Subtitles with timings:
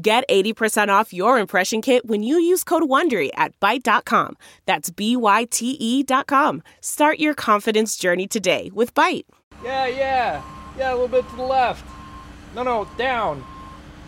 [0.00, 4.36] Get 80% off your impression kit when you use code WONDERY at Byte.com.
[4.64, 6.62] That's B-Y-T-E dot com.
[6.80, 9.24] Start your confidence journey today with Byte.
[9.64, 10.42] Yeah, yeah.
[10.78, 11.84] Yeah, a little bit to the left.
[12.54, 13.44] No, no, down.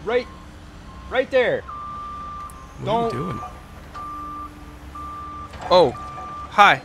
[0.04, 0.28] Right,
[1.10, 1.62] right there.
[1.62, 3.40] What Don't- are you doing?
[5.72, 6.76] Oh, hi.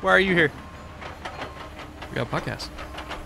[0.00, 0.50] Why are you here?
[2.08, 2.68] We got a podcast.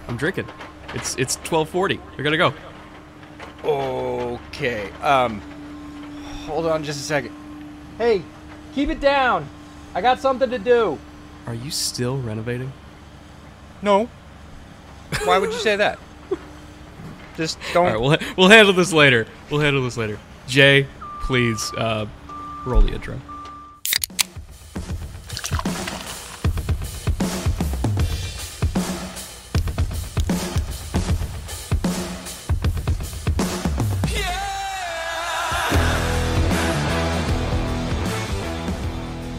[0.09, 0.47] I'm drinking.
[0.93, 2.01] It's it's 12:40.
[2.17, 2.53] We gotta go.
[3.65, 4.91] Okay.
[5.01, 5.41] Um,
[6.47, 7.35] hold on just a second.
[7.99, 8.23] Hey,
[8.75, 9.49] keep it down.
[9.95, 10.99] I got something to do.
[11.47, 12.73] Are you still renovating?
[13.81, 14.09] No.
[15.25, 15.99] Why would you say that?
[17.37, 17.87] Just don't.
[17.87, 19.27] All right, we'll we'll handle this later.
[19.51, 20.19] We'll handle this later.
[20.47, 20.87] Jay,
[21.21, 22.07] please uh,
[22.67, 23.21] roll the intro.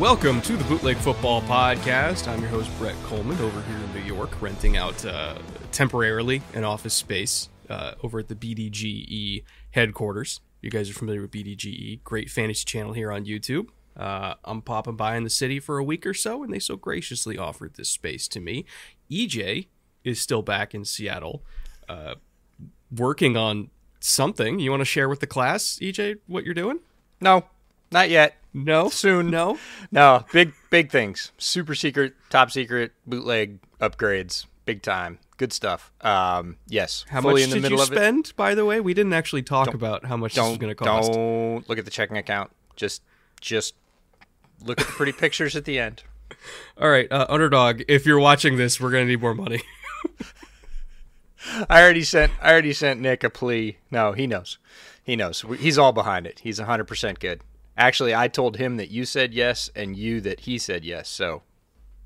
[0.05, 2.27] Welcome to the Bootleg Football Podcast.
[2.27, 5.33] I'm your host, Brett Kollmann, over here in New York, renting out uh,
[5.71, 10.41] temporarily an office space uh, over at the BDGE headquarters.
[10.61, 13.69] You guys are familiar with BDGE, great fantasy channel here on YouTube.
[13.97, 16.75] Uh, I'm popping by in the city for a week or so, and they so
[16.75, 18.63] graciously offered this space to me.
[19.09, 19.69] EJ
[20.03, 21.41] is still back in Seattle,
[21.89, 22.13] uh,
[22.95, 24.59] working on something.
[24.59, 26.81] You want to share with the class, EJ, what you're doing?
[27.19, 27.45] No,
[27.91, 28.35] not yet.
[28.55, 29.29] No, Soon.
[29.29, 29.59] no.
[29.91, 31.31] No, big big things.
[31.37, 35.19] Super secret, top secret, bootleg upgrades, big time.
[35.37, 35.91] Good stuff.
[35.99, 37.03] Um, yes.
[37.09, 37.95] How much in the did middle you of it.
[37.95, 38.31] spend?
[38.37, 41.11] By the way, we didn't actually talk about how much this was going to cost.
[41.11, 42.51] don't look at the checking account.
[42.77, 43.01] Just
[43.41, 43.75] just
[44.63, 46.03] look at the pretty pictures at the end.
[46.81, 47.81] All right, uh, underdog.
[47.89, 49.61] If you're watching this, we're going to need more money.
[51.69, 53.77] I already sent I already sent Nick a plea.
[53.91, 54.57] No, he knows.
[55.03, 55.43] He knows.
[55.59, 56.39] He's all behind it.
[56.39, 57.41] He's 100% good.
[57.77, 61.43] Actually, I told him that you said yes and you that he said yes, so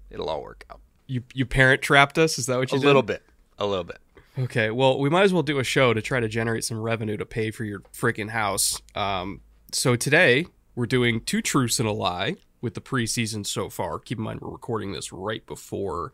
[0.09, 0.79] it'll all work out.
[1.07, 2.39] you you parent trapped us.
[2.39, 2.85] Is that what A you did?
[2.85, 3.23] A little bit.
[3.57, 3.99] A little bit.
[4.37, 4.71] Okay.
[4.71, 7.25] Well, we might as well do a show to try to generate some revenue to
[7.25, 8.81] pay for your freaking house.
[8.95, 9.41] Um,
[9.71, 13.99] so today we're doing two truths and a lie with the preseason so far.
[13.99, 16.13] Keep in mind we're recording this right before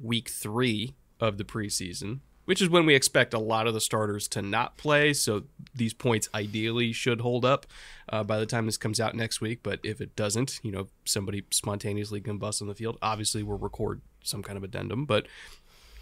[0.00, 2.20] week three of the preseason,
[2.50, 5.12] which is when we expect a lot of the starters to not play.
[5.12, 7.64] So these points ideally should hold up
[8.08, 9.60] uh, by the time this comes out next week.
[9.62, 14.00] But if it doesn't, you know, somebody spontaneously combusts on the field, obviously we'll record
[14.24, 15.04] some kind of addendum.
[15.04, 15.28] But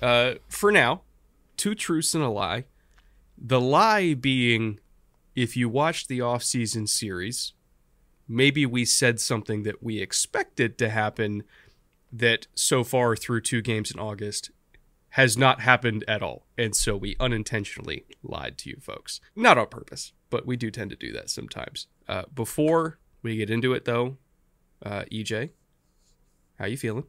[0.01, 1.03] uh, for now,
[1.59, 2.65] two truths and a lie.
[3.37, 4.81] The lie being
[5.37, 7.53] if you watched the off-season series,
[8.27, 11.43] maybe we said something that we expected to happen
[12.11, 14.51] that so far through two games in August
[15.19, 16.47] has not happened at all.
[16.57, 19.21] And so we unintentionally lied to you folks.
[19.35, 21.89] Not on purpose, but we do tend to do that sometimes.
[22.07, 24.17] Uh, before we get into it though,
[24.87, 25.51] uh, EJ,
[26.61, 27.03] how you feeling?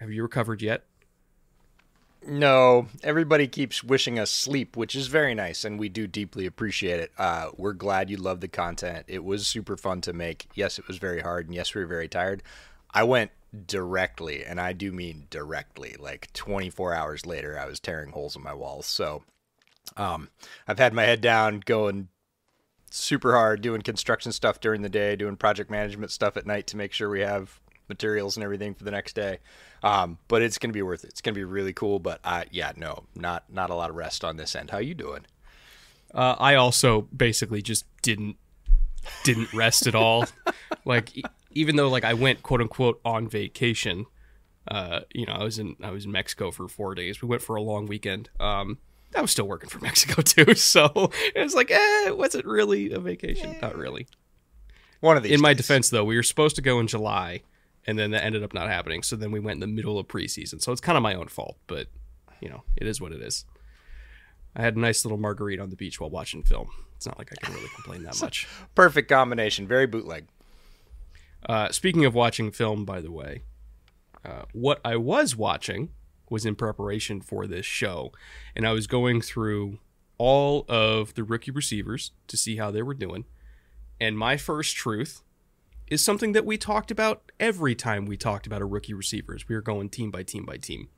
[0.00, 0.86] Have you recovered yet?
[2.26, 6.98] No, everybody keeps wishing us sleep, which is very nice, and we do deeply appreciate
[6.98, 7.12] it.
[7.18, 9.04] Uh, we're glad you love the content.
[9.06, 10.48] It was super fun to make.
[10.54, 12.42] Yes, it was very hard, and yes, we were very tired.
[12.94, 13.32] I went
[13.66, 15.96] directly, and I do mean directly.
[15.98, 18.86] Like 24 hours later, I was tearing holes in my walls.
[18.86, 19.22] So,
[19.96, 20.28] um,
[20.66, 22.08] I've had my head down, going
[22.90, 26.76] super hard, doing construction stuff during the day, doing project management stuff at night to
[26.76, 29.38] make sure we have materials and everything for the next day.
[29.82, 31.10] Um, but it's gonna be worth it.
[31.10, 31.98] It's gonna be really cool.
[31.98, 34.70] But I, yeah, no, not not a lot of rest on this end.
[34.70, 35.26] How you doing?
[36.14, 38.36] Uh, I also basically just didn't
[39.24, 40.26] didn't rest at all.
[40.84, 41.10] like
[41.54, 44.06] even though like I went quote unquote on vacation,
[44.68, 47.22] uh, you know, I was in I was in Mexico for four days.
[47.22, 48.30] We went for a long weekend.
[48.40, 48.78] Um,
[49.14, 52.92] I was still working for Mexico too, so it was like, eh, was it really
[52.92, 53.56] a vacation?
[53.60, 54.06] Not really.
[55.00, 55.32] One of these.
[55.32, 57.42] In my defense, though, we were supposed to go in July,
[57.86, 59.02] and then that ended up not happening.
[59.02, 60.62] So then we went in the middle of preseason.
[60.62, 61.88] So it's kind of my own fault, but
[62.40, 63.44] you know, it is what it is.
[64.54, 66.70] I had a nice little margarita on the beach while watching film.
[66.96, 68.46] It's not like I can really complain that much.
[68.74, 69.66] perfect combination.
[69.66, 70.26] Very bootleg.
[71.48, 73.42] Uh, speaking of watching film, by the way,
[74.24, 75.90] uh, what I was watching
[76.30, 78.12] was in preparation for this show,
[78.54, 79.78] and I was going through
[80.18, 83.24] all of the rookie receivers to see how they were doing.
[84.00, 85.22] And my first truth
[85.88, 89.48] is something that we talked about every time we talked about a rookie receivers.
[89.48, 90.88] We were going team by team by team.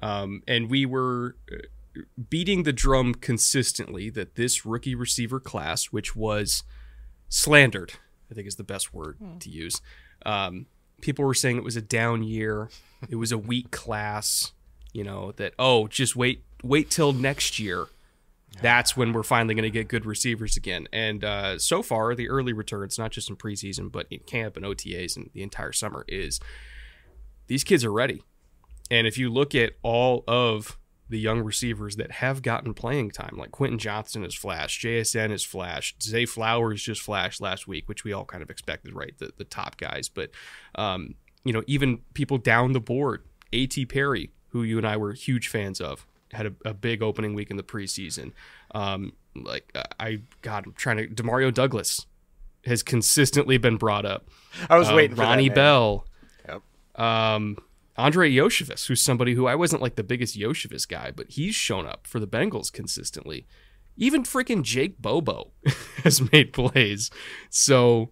[0.00, 6.14] Um, and we were uh, beating the drum consistently that this rookie receiver class, which
[6.14, 6.62] was
[7.28, 7.94] slandered,
[8.32, 9.38] I think is the best word hmm.
[9.38, 9.80] to use.
[10.24, 10.66] Um,
[11.00, 12.70] people were saying it was a down year,
[13.08, 14.52] it was a weak class.
[14.92, 17.86] You know that oh, just wait, wait till next year.
[18.60, 20.86] That's when we're finally going to get good receivers again.
[20.92, 24.66] And uh, so far, the early returns, not just in preseason, but in camp and
[24.66, 26.38] OTAs and the entire summer, is
[27.46, 28.22] these kids are ready.
[28.90, 30.76] And if you look at all of
[31.08, 35.44] the young receivers that have gotten playing time, like Quentin Johnston has flashed, JSN has
[35.44, 39.16] flashed, Zay Flowers just flashed last week, which we all kind of expected, right?
[39.18, 40.30] The the top guys, but
[40.74, 41.14] um,
[41.44, 43.86] you know, even people down the board, A.T.
[43.86, 47.50] Perry, who you and I were huge fans of, had a, a big opening week
[47.50, 48.32] in the preseason.
[48.74, 51.06] Um, like I, God, I'm trying to.
[51.08, 52.06] Demario Douglas
[52.64, 54.28] has consistently been brought up.
[54.68, 55.16] I was um, waiting.
[55.16, 56.06] Ronnie Bell.
[56.48, 56.62] Yep.
[56.94, 57.58] Um,
[57.96, 61.86] Andrei Iosivas, who's somebody who I wasn't like the biggest Iosivas guy, but he's shown
[61.86, 63.46] up for the Bengals consistently.
[63.96, 65.50] Even freaking Jake Bobo
[66.02, 67.10] has made plays.
[67.50, 68.10] So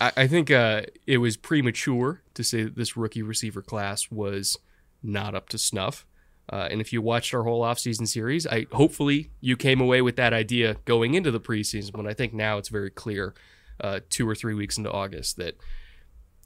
[0.00, 4.58] I, I think uh, it was premature to say that this rookie receiver class was
[5.02, 6.06] not up to snuff.
[6.52, 10.14] Uh, and if you watched our whole offseason series, I hopefully you came away with
[10.16, 11.92] that idea going into the preseason.
[11.92, 13.34] But I think now it's very clear,
[13.80, 15.56] uh, two or three weeks into August, that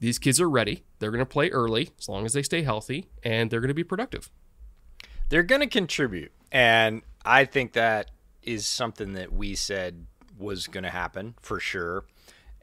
[0.01, 0.85] these kids are ready.
[0.99, 3.75] They're going to play early as long as they stay healthy, and they're going to
[3.75, 4.31] be productive.
[5.29, 6.33] They're going to contribute.
[6.51, 8.11] And I think that
[8.43, 10.07] is something that we said
[10.39, 12.05] was going to happen for sure.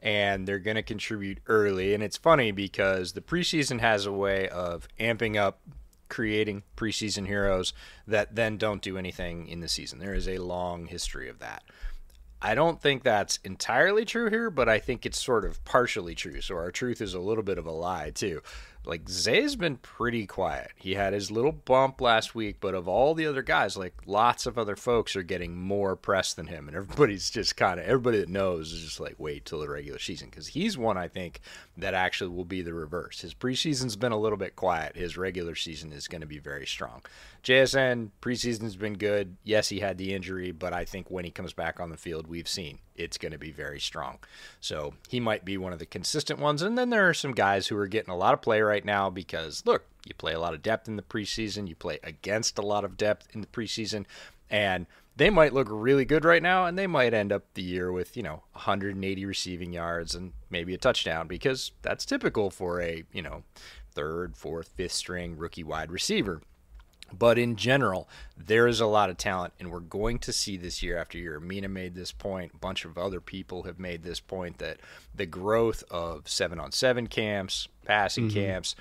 [0.00, 1.94] And they're going to contribute early.
[1.94, 5.60] And it's funny because the preseason has a way of amping up
[6.08, 7.72] creating preseason heroes
[8.06, 9.98] that then don't do anything in the season.
[9.98, 11.62] There is a long history of that.
[12.40, 16.40] I don't think that's entirely true here, but I think it's sort of partially true.
[16.40, 18.42] So our truth is a little bit of a lie too.
[18.84, 20.70] Like Zay's been pretty quiet.
[20.76, 24.46] He had his little bump last week, but of all the other guys, like lots
[24.46, 28.18] of other folks are getting more press than him, and everybody's just kind of everybody
[28.18, 31.40] that knows is just like wait till the regular season because he's one I think
[31.76, 33.20] that actually will be the reverse.
[33.20, 34.96] His preseason's been a little bit quiet.
[34.96, 37.02] His regular season is going to be very strong.
[37.44, 39.36] JSN preseason's been good.
[39.44, 42.26] Yes, he had the injury, but I think when he comes back on the field,
[42.26, 44.18] we've seen it's going to be very strong.
[44.60, 46.62] So he might be one of the consistent ones.
[46.62, 49.08] And then there are some guys who are getting a lot of play right now
[49.08, 52.62] because look, you play a lot of depth in the preseason, you play against a
[52.62, 54.04] lot of depth in the preseason,
[54.50, 54.86] and
[55.16, 58.16] they might look really good right now and they might end up the year with,
[58.16, 63.22] you know, 180 receiving yards and maybe a touchdown because that's typical for a, you
[63.22, 63.42] know,
[63.92, 66.40] third, fourth, fifth string rookie wide receiver.
[67.16, 70.82] But in general, there is a lot of talent, and we're going to see this
[70.82, 71.40] year after year.
[71.40, 72.52] Mina made this point.
[72.54, 74.78] A bunch of other people have made this point that
[75.14, 78.38] the growth of seven on seven camps, passing mm-hmm.
[78.38, 78.76] camps,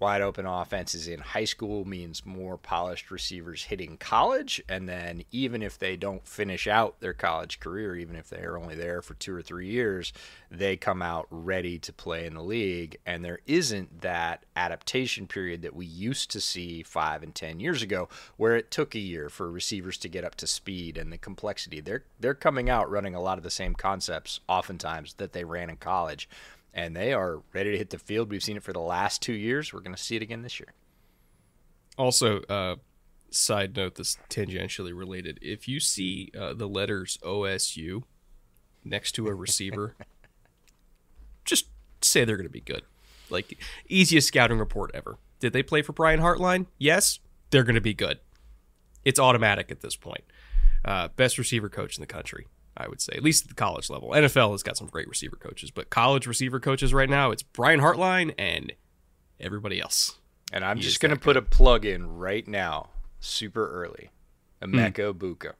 [0.00, 4.62] wide open offenses in high school means more polished receivers hitting college.
[4.68, 8.58] And then even if they don't finish out their college career, even if they are
[8.58, 10.12] only there for two or three years,
[10.50, 12.96] they come out ready to play in the league.
[13.04, 17.82] And there isn't that adaptation period that we used to see five and 10 years
[17.82, 18.08] ago,
[18.38, 21.80] where it took a year for receivers to get up to speed and the complexity.
[21.80, 25.68] They're, they're coming out running a lot of the same concepts, oftentimes, that they ran
[25.68, 26.28] in college
[26.72, 28.30] and they are ready to hit the field.
[28.30, 29.72] We've seen it for the last two years.
[29.72, 30.72] We're going to see it again this year.
[31.98, 32.76] Also, uh,
[33.30, 35.38] side note, this tangentially related.
[35.42, 38.04] If you see uh, the letters OSU
[38.84, 39.96] next to a receiver,
[41.44, 41.66] just
[42.00, 42.82] say they're going to be good.
[43.28, 43.58] Like
[43.88, 45.18] easiest scouting report ever.
[45.38, 46.66] Did they play for Brian Hartline?
[46.78, 48.18] Yes, they're going to be good.
[49.04, 50.24] It's automatic at this point.
[50.84, 52.46] Uh, best receiver coach in the country.
[52.76, 54.10] I would say, at least at the college level.
[54.10, 57.80] NFL has got some great receiver coaches, but college receiver coaches right now, it's Brian
[57.80, 58.72] Hartline and
[59.38, 60.18] everybody else.
[60.52, 64.10] And I'm he just going to put a plug in right now, super early.
[64.62, 65.14] Emeka mm.
[65.14, 65.52] Egbuka.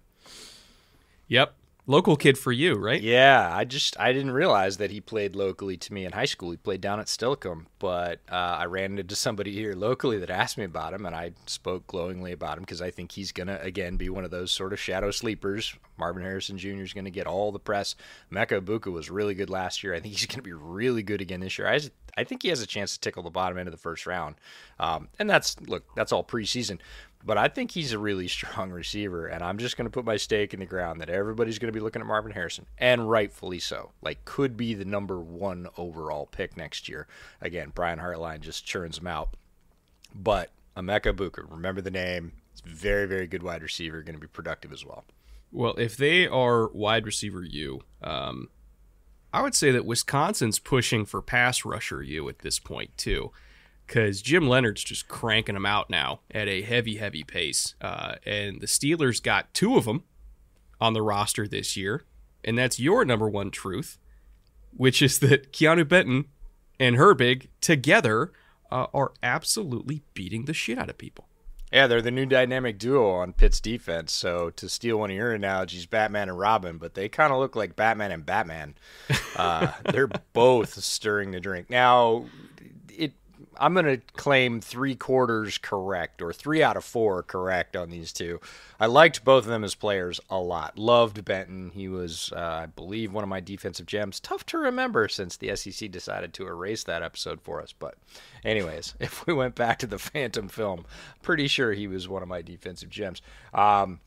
[1.29, 1.55] Yep
[1.91, 3.03] local kid for you, right?
[3.03, 6.53] Yeah, I just I didn't realize that he played locally to me in high school.
[6.53, 10.57] He played down at Steilacoom, but uh, I ran into somebody here locally that asked
[10.57, 13.97] me about him, and I spoke glowingly about him because I think he's gonna again
[13.97, 15.75] be one of those sort of shadow sleepers.
[15.99, 16.83] Marvin Harrison Jr.
[16.83, 17.97] is gonna get all the press.
[18.33, 19.93] Emeka Egbuka was really good last year.
[19.93, 21.69] I think he's gonna be really good again this year.
[21.69, 21.81] I,
[22.17, 24.37] I think he has a chance to tickle the bottom end of the first round,
[24.79, 26.79] um, and that's look that's all preseason.
[27.25, 30.17] But I think he's a really strong receiver, and I'm just going to put my
[30.17, 33.59] stake in the ground that everybody's going to be looking at Marvin Harrison, and rightfully
[33.59, 33.93] so.
[34.03, 37.07] Like, could be the number one overall pick next year.
[37.41, 39.31] Again, Brian Hartline just churns him out.
[40.15, 42.33] But Emeka Egbuka, remember the name.
[42.53, 45.05] It's very, very good wide receiver, going to be productive as well.
[45.53, 48.49] Well, if they are wide receiver you, um,
[49.33, 53.31] I would say that Wisconsin's pushing for pass rusher U at this point too,
[53.87, 58.61] because Jim Leonhard's just cranking them out now at a heavy, heavy pace, uh, and
[58.61, 60.05] the Steelers got two of them
[60.81, 62.05] on the roster this year,
[62.45, 63.99] and that's your number one truth,
[64.77, 66.27] which is that Keanu Benton
[66.79, 68.33] and Herbig together
[68.71, 71.27] uh, are absolutely beating the shit out of people.
[71.73, 74.13] Yeah, they're the new dynamic duo on Pitt's defense.
[74.13, 77.55] So to steal one of your analogies, Batman and Robin, but they kind of look
[77.55, 78.75] like Batman and Batman.
[79.37, 81.71] Uh, they're both stirring the drink.
[81.71, 82.25] Now,
[83.61, 88.13] I'm going to claim three quarters correct or three out of four correct on these
[88.13, 88.41] two.
[88.81, 90.79] I liked both of them as players a lot.
[90.79, 91.71] Loved Benton.
[91.75, 94.19] He was, uh, I believe, one of my defensive gems.
[94.19, 97.75] Tough to remember since the SEC decided to erase that episode for us.
[97.79, 97.97] But,
[98.45, 100.87] anyways, if we went back to the Phantom film,
[101.23, 103.21] pretty sure he was one of my defensive gems.
[103.53, 104.01] Um,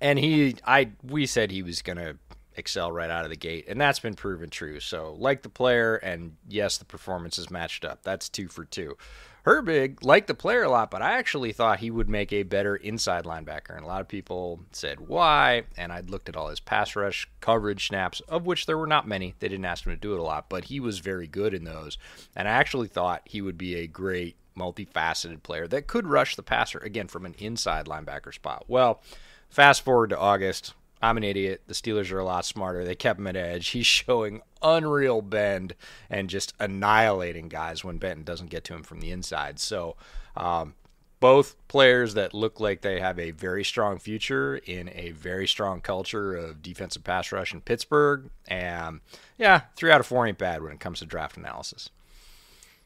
[0.00, 2.16] and he, I, we said he was going to
[2.56, 4.80] excel right out of the gate, and that's been proven true.
[4.80, 8.02] So, like the player, and yes, the performance is matched up.
[8.02, 8.96] That's two for two.
[9.44, 12.76] Herbig liked the player a lot, but I actually thought he would make a better
[12.76, 13.76] inside linebacker.
[13.76, 15.64] And a lot of people said why.
[15.76, 19.06] And I'd looked at all his pass rush coverage snaps, of which there were not
[19.06, 19.34] many.
[19.38, 21.64] They didn't ask him to do it a lot, but he was very good in
[21.64, 21.98] those.
[22.34, 26.42] And I actually thought he would be a great multifaceted player that could rush the
[26.42, 28.64] passer again from an inside linebacker spot.
[28.66, 29.02] Well,
[29.50, 30.72] fast forward to August.
[31.04, 31.62] I'm an idiot.
[31.66, 32.82] The Steelers are a lot smarter.
[32.82, 33.68] They kept him at edge.
[33.68, 35.74] He's showing unreal bend
[36.08, 39.58] and just annihilating guys when Benton doesn't get to him from the inside.
[39.58, 39.96] So,
[40.34, 40.74] um,
[41.20, 45.80] both players that look like they have a very strong future in a very strong
[45.80, 48.30] culture of defensive pass rush in Pittsburgh.
[48.46, 49.00] And
[49.38, 51.90] yeah, three out of four ain't bad when it comes to draft analysis.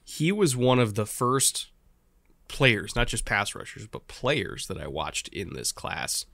[0.05, 1.69] He was one of the first
[2.49, 6.27] players, not just pass rushers, but players that I watched in this class,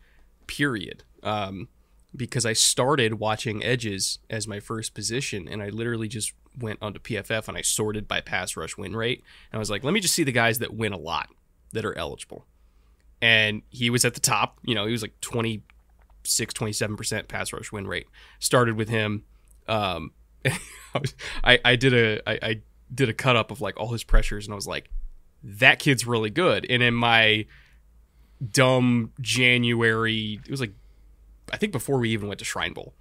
[0.46, 1.04] period.
[1.22, 1.68] Um,
[2.16, 7.00] because I started watching edges as my first position, and I literally just went onto
[7.00, 9.22] PFF and I sorted by pass rush win rate.
[9.50, 11.28] And I was like, let me just see the guys that win a lot
[11.72, 12.46] that are eligible.
[13.20, 14.58] And he was at the top.
[14.64, 18.06] You know, he was like 26, 27% pass rush win rate.
[18.38, 19.24] Started with him.
[19.66, 20.12] Um,
[21.44, 22.60] I, I did a I, I
[22.94, 24.90] did a cut up of like all his pressures, and I was like,
[25.42, 26.66] that kid's really good.
[26.68, 27.46] And in my
[28.52, 30.74] dumb January, it was like
[31.52, 32.94] I think before we even went to Shrine Bowl.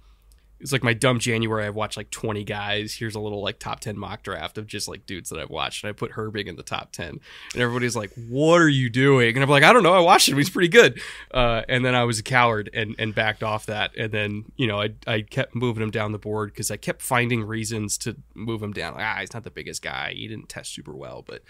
[0.60, 1.66] It's like my dumb January.
[1.66, 2.94] I've watched like 20 guys.
[2.94, 5.84] Here's a little like top 10 mock draft of just like dudes that I've watched.
[5.84, 7.08] And I put Herbig in the top 10.
[7.08, 7.20] And
[7.62, 9.34] everybody's like, what are you doing?
[9.34, 9.92] And I'm like, I don't know.
[9.92, 10.38] I watched him.
[10.38, 11.02] He's pretty good.
[11.32, 13.94] Uh, and then I was a coward and, and backed off that.
[13.96, 17.02] And then, you know, I, I kept moving him down the board because I kept
[17.02, 18.94] finding reasons to move him down.
[18.94, 20.14] Like, ah, he's not the biggest guy.
[20.14, 21.22] He didn't test super well.
[21.26, 21.42] But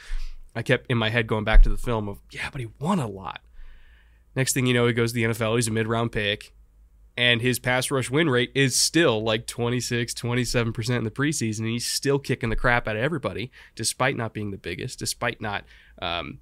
[0.57, 2.99] I kept in my head going back to the film of, yeah, but he won
[2.99, 3.43] a lot.
[4.35, 5.55] Next thing you know, he goes to the NFL.
[5.55, 6.53] He's a mid round pick
[7.17, 11.69] and his pass rush win rate is still like 26 27% in the preseason and
[11.69, 15.65] he's still kicking the crap out of everybody despite not being the biggest despite not
[16.03, 16.41] um,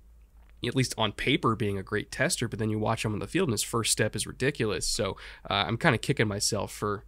[0.65, 3.27] at least on paper being a great tester but then you watch him on the
[3.27, 4.87] field and his first step is ridiculous.
[4.87, 5.17] So
[5.49, 7.05] uh, i'm kind of kicking myself for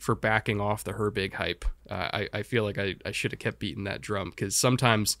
[0.00, 1.66] for backing off the Herbig hype.
[1.88, 5.16] Uh, I, I feel like i, I should have kept beating that drum because sometimes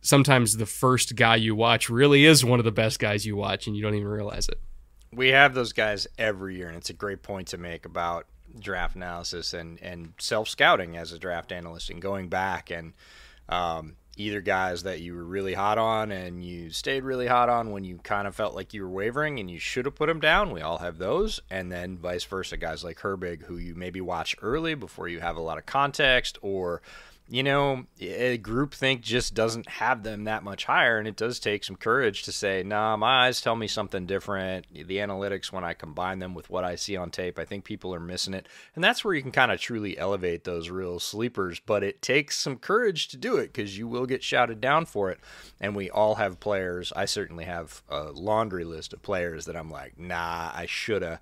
[0.00, 3.66] sometimes the first guy you watch really is one of the best guys you watch
[3.66, 4.60] and you don't even realize it
[5.12, 8.26] we have those guys every year, and it's a great point to make about
[8.58, 12.92] draft analysis and, and self scouting as a draft analyst and going back and
[13.48, 17.70] um, either guys that you were really hot on and you stayed really hot on
[17.70, 20.20] when you kind of felt like you were wavering and you should have put them
[20.20, 20.50] down.
[20.50, 21.40] We all have those.
[21.50, 25.36] And then vice versa, guys like Herbig who you maybe watch early before you have
[25.36, 26.82] a lot of context or
[27.30, 31.38] you know, a group think just doesn't have them that much higher, and it does
[31.38, 35.62] take some courage to say, "Nah, my eyes tell me something different." The analytics, when
[35.62, 38.48] I combine them with what I see on tape, I think people are missing it,
[38.74, 41.60] and that's where you can kind of truly elevate those real sleepers.
[41.60, 45.12] But it takes some courage to do it because you will get shouted down for
[45.12, 45.20] it,
[45.60, 46.92] and we all have players.
[46.96, 51.20] I certainly have a laundry list of players that I'm like, "Nah, I shoulda."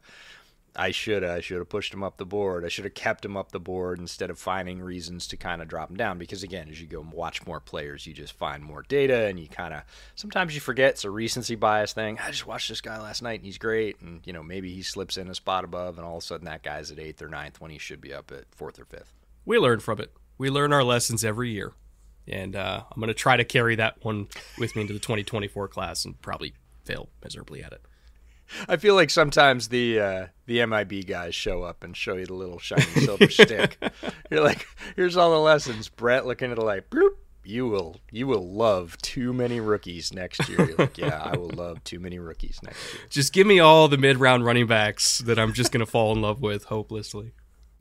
[0.79, 2.65] I should I should have pushed him up the board.
[2.65, 5.67] I should have kept him up the board instead of finding reasons to kind of
[5.67, 6.19] drop him down.
[6.19, 9.41] Because again, as you go and watch more players, you just find more data, and
[9.41, 9.83] you kind of
[10.15, 12.19] sometimes you forget it's a recency bias thing.
[12.25, 14.83] I just watched this guy last night, and he's great, and you know maybe he
[14.83, 17.29] slips in a spot above, and all of a sudden that guy's at eighth or
[17.29, 19.13] ninth when he should be up at fourth or fifth.
[19.45, 20.13] We learn from it.
[20.39, 21.73] We learn our lessons every year,
[22.29, 25.67] and uh, I'm going to try to carry that one with me into the 2024
[25.67, 26.55] class, and probably
[26.85, 27.83] fail miserably at it.
[28.69, 32.35] I feel like sometimes the uh, the MIB guys show up and show you the
[32.35, 33.79] little shiny silver stick.
[34.31, 35.89] You're like, here's all the lessons.
[35.89, 37.11] Brett looking at it like, bloop.
[37.45, 40.67] you will you will love too many rookies next year.
[40.67, 43.03] You're like, yeah, I will love too many rookies next year.
[43.11, 46.13] Just give me all the mid round running backs that I'm just going to fall
[46.15, 47.33] in love with hopelessly.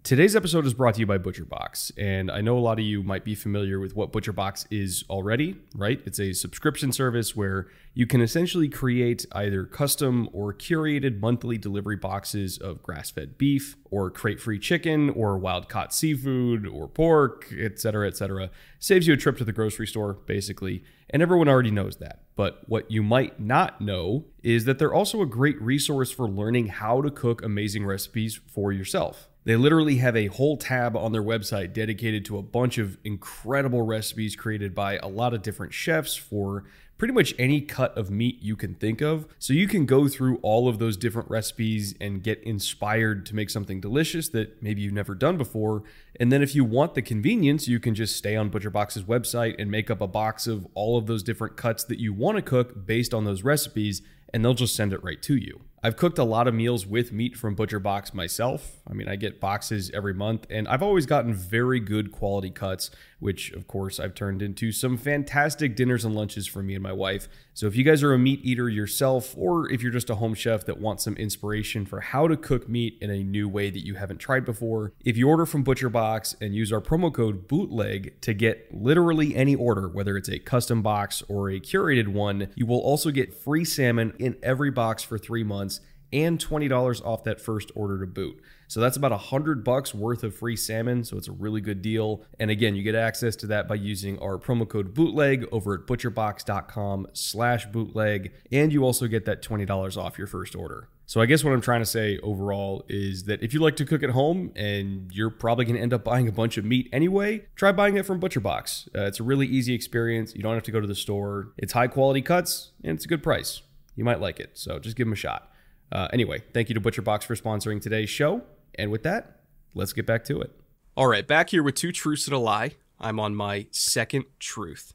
[0.07, 3.03] Today's episode is brought to you by ButcherBox, and I know a lot of you
[3.03, 5.99] might be familiar with what ButcherBox is already, right?
[6.05, 11.97] It's a subscription service where you can essentially create either custom or curated monthly delivery
[11.97, 18.49] boxes of grass-fed beef or crate-free chicken or wild-caught seafood or pork, etc., etc.
[18.79, 22.21] Saves you a trip to the grocery store, basically, and everyone already knows that.
[22.37, 26.67] But what you might not know is that they're also a great resource for learning
[26.67, 29.27] how to cook amazing recipes for yourself.
[29.47, 33.81] They literally have a whole tab on their website dedicated to a bunch of incredible
[33.81, 36.65] recipes created by a lot of different chefs for
[36.97, 39.25] pretty much any cut of meat you can think of.
[39.39, 43.49] So you can go through all of those different recipes and get inspired to make
[43.49, 45.83] something delicious that maybe you've never done before.
[46.19, 49.71] And then if you want the convenience, you can just stay on ButcherBox's website and
[49.71, 52.85] make up a box of all of those different cuts that you want to cook
[52.85, 54.01] based on those recipes,
[54.33, 55.61] and they'll just send it right to you.
[55.83, 58.77] I've cooked a lot of meals with meat from Butcher Box myself.
[58.89, 62.89] I mean, I get boxes every month, and I've always gotten very good quality cuts,
[63.19, 66.93] which, of course, I've turned into some fantastic dinners and lunches for me and my
[66.93, 67.27] wife.
[67.53, 70.33] So, if you guys are a meat eater yourself, or if you're just a home
[70.33, 73.85] chef that wants some inspiration for how to cook meat in a new way that
[73.85, 77.47] you haven't tried before, if you order from Butcher Box and use our promo code
[77.47, 82.47] BOOTLEG to get literally any order, whether it's a custom box or a curated one,
[82.55, 85.76] you will also get free salmon in every box for three months
[86.11, 88.41] and $20 off that first order to boot.
[88.67, 91.03] So that's about a hundred bucks worth of free salmon.
[91.03, 92.23] So it's a really good deal.
[92.39, 95.81] And again, you get access to that by using our promo code bootleg over at
[95.81, 98.33] butcherbox.com slash bootleg.
[98.51, 100.89] And you also get that $20 off your first order.
[101.05, 103.85] So I guess what I'm trying to say overall is that if you like to
[103.85, 106.89] cook at home and you're probably going to end up buying a bunch of meat
[106.91, 108.89] anyway, try buying it from ButcherBox.
[108.93, 110.35] Uh, it's a really easy experience.
[110.35, 111.53] You don't have to go to the store.
[111.57, 113.61] It's high quality cuts and it's a good price.
[113.95, 114.57] You might like it.
[114.57, 115.49] So just give them a shot.
[115.91, 118.41] Uh, anyway, thank you to ButcherBox for sponsoring today's show.
[118.75, 119.41] And with that,
[119.73, 120.51] let's get back to it.
[120.95, 122.75] All right, back here with two truths and a lie.
[122.99, 124.93] I'm on my second truth.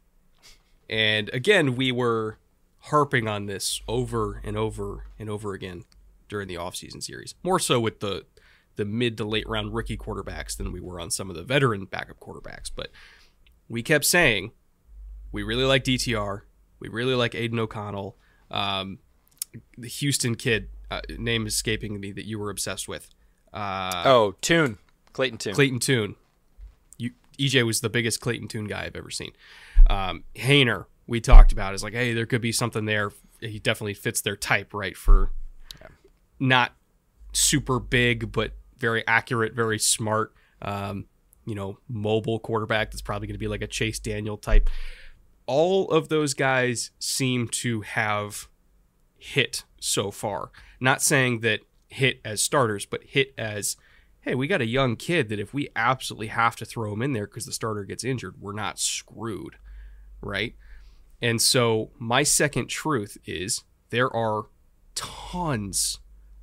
[0.90, 2.38] And again, we were
[2.86, 5.84] harping on this over and over and over again
[6.28, 7.34] during the offseason series.
[7.42, 8.26] More so with the
[8.76, 11.84] the mid to late round rookie quarterbacks than we were on some of the veteran
[11.84, 12.70] backup quarterbacks.
[12.74, 12.90] But
[13.68, 14.52] we kept saying
[15.30, 16.42] we really like DTR.
[16.80, 18.16] We really like Aidan O'Connell.
[18.50, 18.98] Um,
[19.76, 23.08] the Houston kid, uh, name escaping me, that you were obsessed with.
[23.52, 24.78] Uh, Oh, Tune.
[25.12, 25.54] Clayton Tune.
[25.54, 26.16] Clayton Tune.
[26.98, 29.32] You, EJ was the biggest Clayton Tune guy I've ever seen.
[29.88, 33.10] Um, Haener, we talked about, is like, hey, there could be something there.
[33.40, 34.96] He definitely fits their type, right?
[34.96, 35.30] For
[36.38, 36.72] not
[37.32, 40.32] super big, but very accurate, very smart.
[40.60, 41.06] Um,
[41.44, 44.70] you know, mobile quarterback that's probably going to be like a Chase Daniel type.
[45.46, 48.48] All of those guys seem to have
[49.18, 50.50] hit so far.
[50.82, 53.76] Not saying that hit as starters, but hit as
[54.22, 57.12] hey, we got a young kid that if we absolutely have to throw him in
[57.12, 59.56] there because the starter gets injured, we're not screwed,
[60.20, 60.54] right?
[61.20, 64.46] And so my second truth is there are
[64.94, 65.98] tons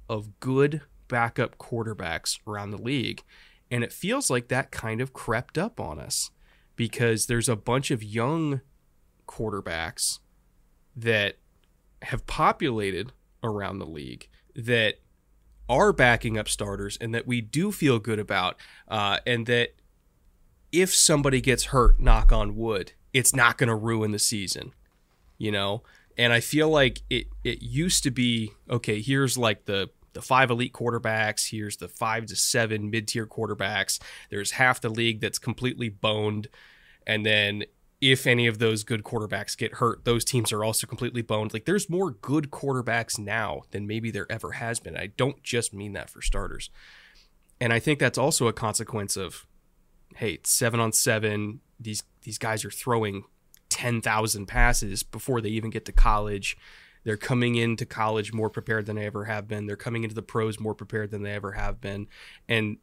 [0.09, 3.23] of good backup quarterbacks around the league,
[3.71, 6.31] and it feels like that kind of crept up on us
[6.75, 8.61] because there's a bunch of young
[9.27, 10.19] quarterbacks
[10.95, 11.37] that
[12.03, 14.95] have populated around the league that
[15.67, 19.75] are backing up starters and that we do feel good about, uh, and that
[20.71, 24.73] if somebody gets hurt, knock on wood, it's not going to ruin the season,
[25.37, 25.83] you know.
[26.17, 29.01] And I feel like it it used to be okay.
[29.01, 31.49] Here's like the the five elite quarterbacks.
[31.51, 33.99] Here's the five to seven mid tier quarterbacks.
[34.29, 36.47] There's half the league that's completely boned,
[37.07, 37.63] and then
[38.01, 41.53] if any of those good quarterbacks get hurt, those teams are also completely boned.
[41.53, 44.95] Like there's more good quarterbacks now than maybe there ever has been.
[44.95, 46.69] I don't just mean that for starters.
[47.59, 49.45] And I think that's also a consequence of
[50.15, 53.23] hey, it's 7 on 7, these these guys are throwing
[53.69, 56.57] 10,000 passes before they even get to college.
[57.03, 59.67] They're coming into college more prepared than they ever have been.
[59.67, 62.07] They're coming into the pros more prepared than they ever have been.
[62.47, 62.77] And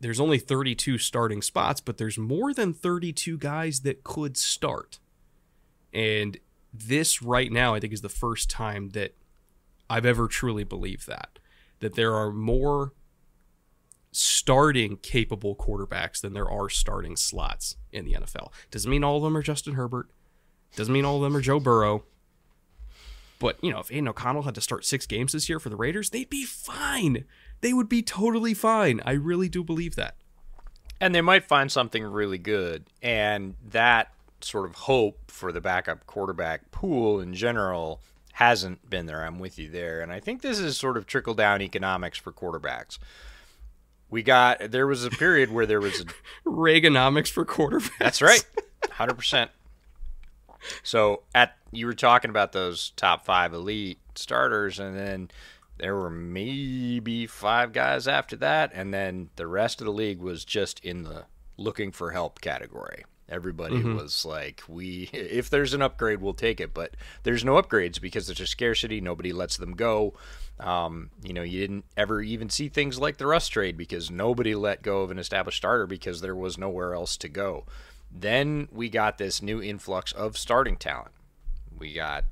[0.00, 4.98] there's only 32 starting spots, but there's more than 32 guys that could start.
[5.92, 6.38] And
[6.72, 9.14] this right now, I think, is the first time that
[9.88, 11.38] I've ever truly believed that.
[11.80, 12.92] That there are more
[14.12, 18.50] starting capable quarterbacks than there are starting slots in the NFL.
[18.70, 20.08] Doesn't mean all of them are Justin Herbert.
[20.74, 22.04] Doesn't mean all of them are Joe Burrow.
[23.38, 25.76] But, you know, if Aidan O'Connell had to start six games this year for the
[25.76, 27.24] Raiders, they'd be fine.
[27.60, 29.00] They would be totally fine.
[29.04, 30.16] I really do believe that.
[31.00, 32.84] And they might find something really good.
[33.02, 38.00] And that sort of hope for the backup quarterback pool in general
[38.34, 39.24] hasn't been there.
[39.24, 40.00] I'm with you there.
[40.00, 42.98] And I think this is sort of trickle down economics for quarterbacks.
[44.08, 46.04] We got there was a period where there was a
[46.48, 47.98] Reaganomics for quarterbacks.
[47.98, 48.44] That's right.
[48.82, 49.48] 100%.
[50.82, 55.30] So at you were talking about those top 5 elite starters and then
[55.78, 60.44] there were maybe 5 guys after that and then the rest of the league was
[60.44, 63.04] just in the looking for help category.
[63.28, 63.96] Everybody mm-hmm.
[63.96, 68.26] was like, "We, if there's an upgrade, we'll take it." But there's no upgrades because
[68.26, 69.00] there's a scarcity.
[69.00, 70.14] Nobody lets them go.
[70.60, 74.54] Um, you know, you didn't ever even see things like the Russ trade because nobody
[74.54, 77.64] let go of an established starter because there was nowhere else to go.
[78.10, 81.12] Then we got this new influx of starting talent.
[81.76, 82.24] We got,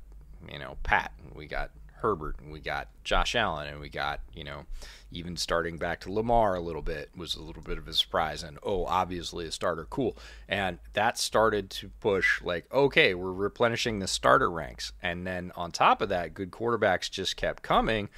[0.51, 1.11] you know, Pat.
[1.35, 1.71] We got
[2.05, 4.67] Herbert, and we got Josh Allen, and we got, you know,
[5.11, 8.43] even starting back to Lamar a little bit was a little bit of a surprise.
[8.43, 10.15] And oh, obviously a starter, cool.
[10.47, 14.93] And that started to push like, okay, we're replenishing the starter ranks.
[15.01, 18.09] And then on top of that, good quarterbacks just kept coming.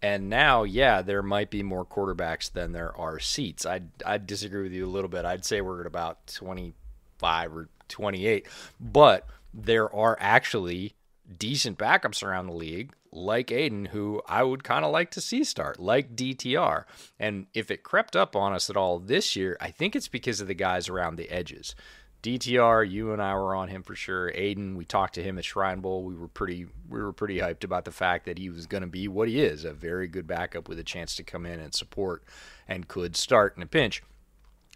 [0.00, 3.66] And now, yeah, there might be more quarterbacks than there are seats.
[3.66, 5.26] I I disagree with you a little bit.
[5.26, 8.46] I'd say we're at about 25 or 28,
[8.80, 10.94] but there are actually
[11.38, 15.44] decent backups around the league like Aidan, who I would kind of like to see
[15.44, 16.84] start, like DTR.
[17.18, 20.40] And if it crept up on us at all this year, I think it's because
[20.40, 21.74] of the guys around the edges.
[22.22, 24.32] DTR, you and I were on him for sure.
[24.32, 26.04] Aiden, we talked to him at Shrine Bowl.
[26.04, 28.86] We were pretty we were pretty hyped about the fact that he was going to
[28.86, 31.74] be what he is, a very good backup with a chance to come in and
[31.74, 32.24] support
[32.66, 34.02] and could start in a pinch.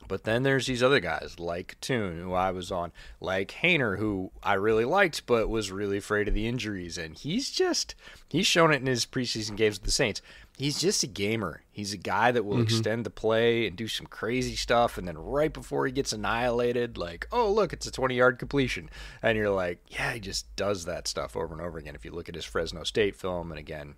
[0.08, 4.32] But then there's these other guys like Tune, who I was on, like Haener, who
[4.42, 6.96] I really liked, but was really afraid of the injuries.
[6.96, 7.94] And he's just,
[8.28, 10.22] he's shown it in his preseason games with the Saints.
[10.56, 11.62] He's just a gamer.
[11.70, 12.64] He's a guy that will mm-hmm.
[12.64, 14.98] extend the play and do some crazy stuff.
[14.98, 18.90] And then right before he gets annihilated, like, oh, look, it's a 20 yard completion.
[19.22, 21.94] And you're like, yeah, he just does that stuff over and over again.
[21.94, 23.94] If you look at his Fresno State film, and again,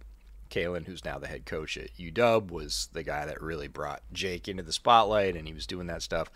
[0.50, 4.48] Kalen, who's now the head coach at UW, was the guy that really brought Jake
[4.48, 6.30] into the spotlight, and he was doing that stuff.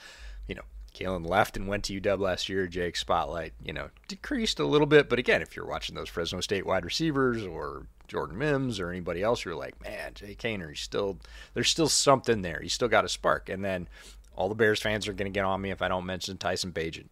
[0.46, 0.62] You know,
[0.94, 2.66] Kalen left and went to UW last year.
[2.66, 5.08] Jake's spotlight, you know, decreased a little bit.
[5.08, 9.22] But again, if you're watching those Fresno State wide receivers or Jordan Mims or anybody
[9.22, 11.18] else, you're like, man, Jake Haener, he's still
[11.52, 12.60] there's still something there.
[12.60, 13.48] He's still got a spark.
[13.48, 13.88] And then
[14.36, 16.72] all the Bears fans are going to get on me if I don't mention Tyson
[16.72, 17.08] Bagent.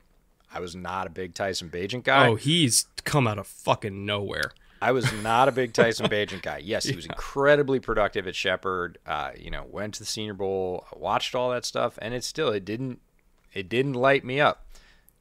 [0.55, 2.29] I was not a big Tyson Bagent guy.
[2.29, 4.53] Oh, he's come out of fucking nowhere.
[4.83, 6.59] I was not a big Tyson Bagent guy.
[6.59, 8.99] Yes, he was incredibly productive at Shepherd.
[9.07, 12.49] Uh, you know, went to the Senior Bowl, watched all that stuff, and it still
[12.49, 13.01] it didn't
[13.53, 14.67] it didn't light me up.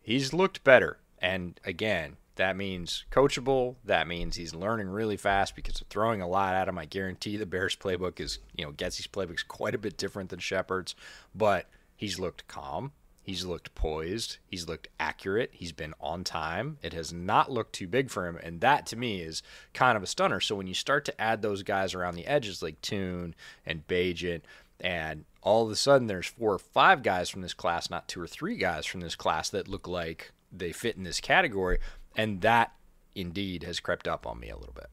[0.02, 3.76] He's looked better, and again, that means coachable.
[3.86, 6.80] That means he's learning really fast because of throwing a lot at him.
[6.80, 10.32] I guarantee the Bears playbook is you know Getsy's playbook is quite a bit different
[10.32, 10.96] than Shepherd's,
[11.36, 12.94] but he's looked calm.
[13.24, 14.38] He's looked poised.
[14.48, 15.52] He's looked accurate.
[15.54, 16.78] He's been on time.
[16.82, 18.38] It has not looked too big for him.
[18.42, 20.40] And that to me is kind of a stunner.
[20.40, 24.42] So when you start to add those guys around the edges like Tune and Bagent,
[24.80, 28.20] and all of a sudden there's four or five guys from this class, not two
[28.20, 31.78] or three guys from this class that look like they fit in this category.
[32.18, 32.74] And that
[33.14, 34.90] indeed has crept up on me a little bit.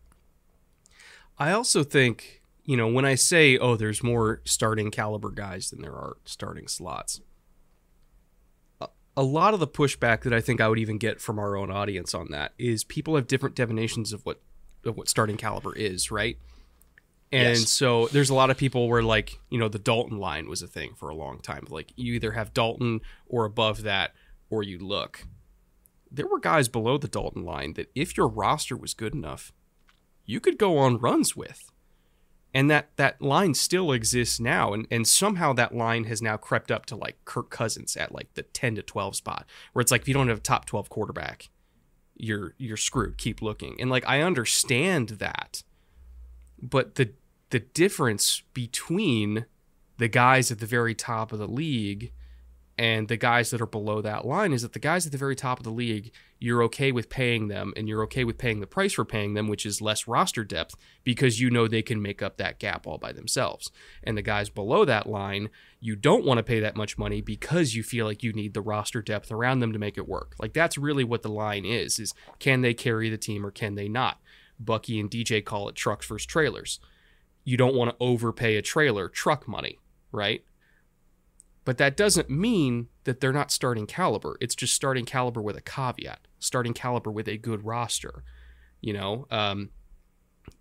[1.39, 5.81] I also think, you know, when I say, oh, there's more starting caliber guys than
[5.81, 7.23] there are starting slots
[9.19, 11.73] a lot of the pushback that I think I would even get from our own
[11.73, 14.41] audience on that is people have different definitions of what
[14.85, 16.39] of what starting caliber is, right?
[17.33, 17.69] And yes.
[17.69, 20.69] so there's a lot of people where like, you know, the Dalton line was a
[20.69, 21.67] thing for a long time.
[21.69, 24.15] Like you either have Dalton or above that
[24.51, 25.27] or you look.
[26.13, 29.53] There were guys below the Dalton line that if your roster was good enough,
[30.27, 31.73] you could go on runs with
[32.55, 34.73] and that that line still exists now.
[34.73, 38.35] And and somehow that line has now crept up to like Kirk Cousins at like
[38.35, 40.89] the 10 to 12 spot where it's like if you don't have a top 12
[40.89, 41.49] quarterback
[42.19, 43.17] you're you're screwed.
[43.17, 43.81] Keep looking.
[43.81, 45.63] And like I understand that.
[46.61, 47.13] But the
[47.51, 49.47] the difference between
[49.97, 52.13] the guys at the very top of the league
[52.79, 55.35] and the guys that are below that line is that the guys at the very
[55.35, 58.67] top of the league you're okay with paying them and you're okay with paying the
[58.67, 62.23] price for paying them which is less roster depth because you know they can make
[62.23, 63.73] up that gap all by themselves.
[64.05, 67.75] And the guys below that line you don't want to pay that much money because
[67.75, 70.35] you feel like you need the roster depth around them to make it work.
[70.39, 73.75] Like that's really what the line is is can they carry the team or can
[73.75, 74.21] they not?
[74.61, 76.79] Bucky and dj call it trucks versus trailers.
[77.45, 79.79] You don't want to overpay a trailer truck money
[80.13, 80.43] right
[81.69, 84.39] but that doesn't mean that they're not starting caliber.
[84.41, 88.25] It's just starting caliber with a caveat, starting caliber with a good roster.
[88.81, 89.69] You know, um,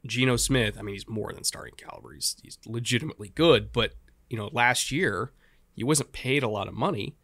[0.05, 2.11] Geno Smith, I mean, he's more than starting caliber.
[2.11, 3.71] He's, he's legitimately good.
[3.71, 3.93] But,
[4.29, 5.31] you know, last year,
[5.73, 7.15] he wasn't paid a lot of money.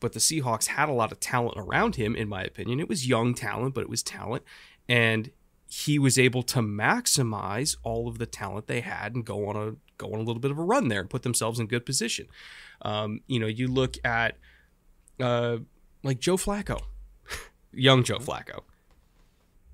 [0.00, 2.80] but the Seahawks had a lot of talent around him, in my opinion.
[2.80, 4.44] It was young talent, but it was talent.
[4.88, 5.30] And
[5.68, 9.76] he was able to maximize all of the talent they had and go on a
[9.98, 12.26] go on a little bit of a run there and put themselves in good position.
[12.82, 14.36] Um, you know, you look at
[15.20, 15.58] uh,
[16.02, 16.80] like Joe Flacco,
[17.72, 18.62] young Joe Flacco.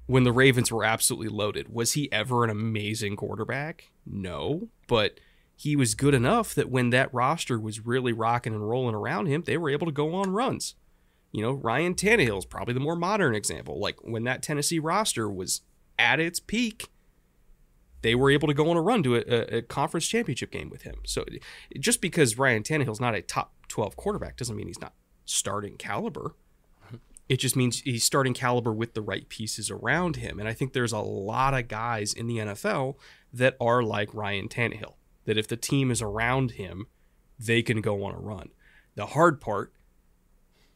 [0.07, 3.91] When the Ravens were absolutely loaded, was he ever an amazing quarterback?
[4.05, 5.19] No, but
[5.57, 9.43] he was good enough that when that roster was really rocking and rolling around him,
[9.47, 10.75] they were able to go on runs.
[11.33, 13.81] You know, Ryan Tannehill is probably the more modern example.
[13.81, 15.63] Like when that Tennessee roster was
[15.99, 16.89] at its peak,
[18.05, 20.83] they were able to go on a run to a, a conference championship game with
[20.83, 20.97] him.
[21.07, 21.25] So
[21.81, 24.93] just because Ryan Tannehill's not a top 12 quarterback doesn't mean he's not
[25.25, 26.35] starting caliber.
[27.31, 30.39] It just means he's starting caliber with the right pieces around him.
[30.39, 32.97] And I think there's a lot of guys in the NFL
[33.33, 36.89] that are like Ryan Tannehill, that if the team is around him,
[37.39, 38.51] they can go on a run.
[38.97, 39.73] The hard part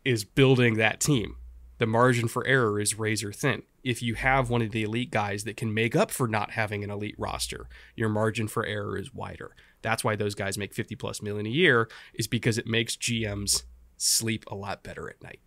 [0.02, 1.36] is building that team.
[1.76, 3.64] The margin for error is razor thin.
[3.84, 6.82] If you have one of the elite guys that can make up for not having
[6.84, 9.54] an elite roster, your margin for error is wider.
[9.82, 13.62] That's why those guys make 50 plus million a year is because it makes GMs
[13.96, 15.40] sleep a lot better at night.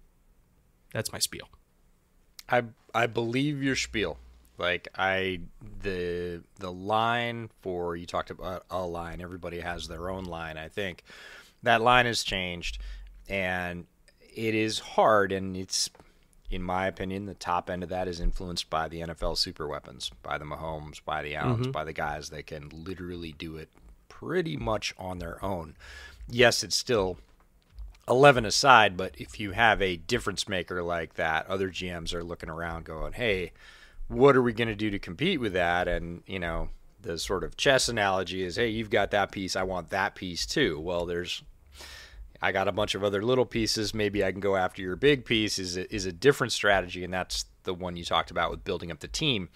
[0.93, 1.47] That's my spiel.
[2.49, 2.63] I
[2.93, 4.17] I believe your spiel.
[4.57, 5.41] Like I
[5.81, 9.21] the the line for you talked about a line.
[9.21, 10.57] Everybody has their own line.
[10.57, 11.03] I think
[11.63, 12.79] that line has changed,
[13.27, 13.85] and
[14.19, 15.31] it is hard.
[15.31, 15.89] And it's
[16.51, 20.11] in my opinion, the top end of that is influenced by the NFL super weapons,
[20.21, 21.71] by the Mahomes, by the Allens, mm-hmm.
[21.71, 23.69] by the guys that can literally do it
[24.09, 25.75] pretty much on their own.
[26.27, 27.17] Yes, it's still
[28.07, 32.49] 11 aside, but if you have a difference maker like that, other GMs are looking
[32.49, 33.53] around going, hey,
[34.09, 35.87] what are we going to do to compete with that?
[35.87, 36.69] And, you know,
[37.01, 40.45] the sort of chess analogy is, hey, you've got that piece, I want that piece
[40.45, 40.79] too.
[40.79, 41.43] Well, there's,
[42.41, 43.93] I got a bunch of other little pieces.
[43.93, 45.59] Maybe I can go after your big piece.
[45.59, 48.91] Is a, is a different strategy, and that's the one you talked about with building
[48.91, 49.49] up the team.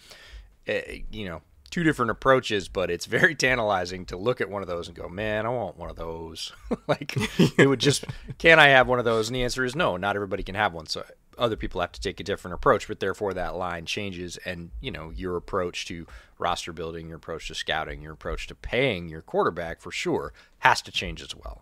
[0.67, 0.79] Uh,
[1.11, 4.87] you know, two different approaches, but it's very tantalizing to look at one of those
[4.87, 6.53] and go, man, I want one of those.
[6.87, 7.15] like,
[7.59, 8.05] it would just,
[8.37, 9.27] can I have one of those?
[9.27, 10.85] And the answer is no, not everybody can have one.
[10.85, 11.03] So
[11.37, 14.37] other people have to take a different approach, but therefore that line changes.
[14.45, 18.55] And, you know, your approach to roster building, your approach to scouting, your approach to
[18.55, 21.61] paying your quarterback for sure has to change as well.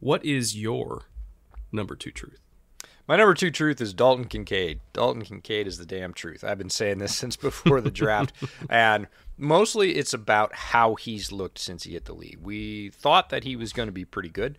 [0.00, 1.02] What is your
[1.72, 2.40] number two truth?
[3.08, 4.80] My number two truth is Dalton Kincaid.
[4.92, 6.44] Dalton Kincaid is the damn truth.
[6.44, 8.32] I've been saying this since before the draft.
[8.70, 12.38] and mostly it's about how he's looked since he hit the league.
[12.40, 14.58] We thought that he was going to be pretty good.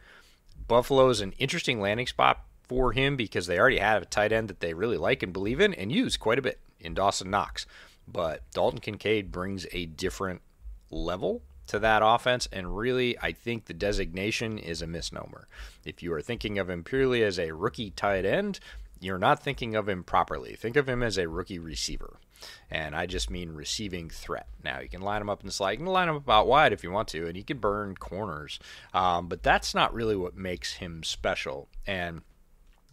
[0.67, 4.49] Buffalo is an interesting landing spot for him because they already have a tight end
[4.49, 7.65] that they really like and believe in and use quite a bit in Dawson Knox.
[8.07, 10.41] But Dalton Kincaid brings a different
[10.91, 12.47] level to that offense.
[12.51, 15.47] And really, I think the designation is a misnomer.
[15.85, 18.59] If you are thinking of him purely as a rookie tight end,
[18.99, 20.55] you're not thinking of him properly.
[20.55, 22.19] Think of him as a rookie receiver.
[22.69, 24.47] And I just mean receiving threat.
[24.63, 25.73] Now, you can line him up in the slot.
[25.73, 27.95] You can line him up out wide if you want to, and he can burn
[27.95, 28.59] corners.
[28.93, 31.67] Um, but that's not really what makes him special.
[31.85, 32.21] And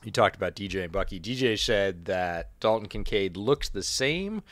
[0.04, 1.18] you talked about DJ and Bucky.
[1.18, 4.42] DJ said that Dalton Kincaid looks the same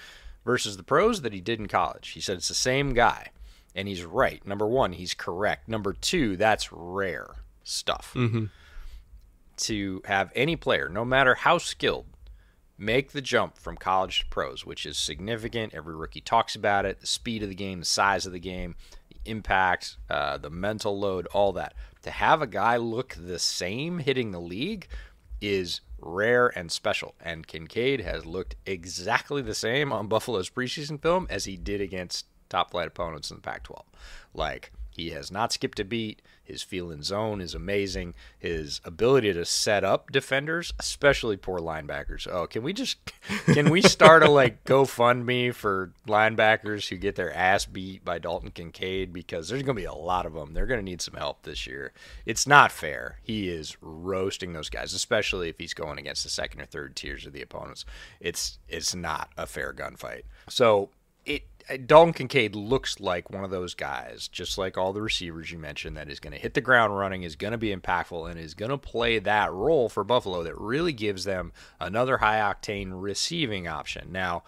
[0.44, 2.10] versus the pros that he did in college.
[2.10, 3.30] He said it's the same guy.
[3.74, 4.44] And he's right.
[4.46, 5.68] Number one, he's correct.
[5.68, 7.28] Number two, that's rare
[7.64, 8.12] stuff.
[8.14, 8.46] Mm-hmm.
[9.56, 12.06] To have any player, no matter how skilled,
[12.76, 15.74] make the jump from college to pros, which is significant.
[15.74, 18.74] Every rookie talks about it the speed of the game, the size of the game,
[19.08, 21.74] the impact, uh, the mental load, all that.
[22.02, 24.88] To have a guy look the same hitting the league
[25.40, 27.14] is rare and special.
[27.20, 32.26] And Kincaid has looked exactly the same on Buffalo's preseason film as he did against
[32.54, 33.84] top flight opponents in the Pac 12.
[34.32, 36.22] Like, he has not skipped a beat.
[36.44, 38.14] His feel in zone is amazing.
[38.38, 42.28] His ability to set up defenders, especially poor linebackers.
[42.30, 42.98] Oh, can we just
[43.46, 48.50] can we start a like GoFundMe for linebackers who get their ass beat by Dalton
[48.50, 50.52] Kincaid because there's going to be a lot of them.
[50.52, 51.92] They're going to need some help this year.
[52.26, 53.18] It's not fair.
[53.22, 57.26] He is roasting those guys, especially if he's going against the second or third tiers
[57.26, 57.84] of the opponents.
[58.20, 60.22] It's it's not a fair gunfight.
[60.48, 60.90] So
[61.86, 65.96] Dalton Kincaid looks like one of those guys, just like all the receivers you mentioned,
[65.96, 68.54] that is going to hit the ground running, is going to be impactful, and is
[68.54, 73.66] going to play that role for Buffalo that really gives them another high octane receiving
[73.66, 74.12] option.
[74.12, 74.44] Now,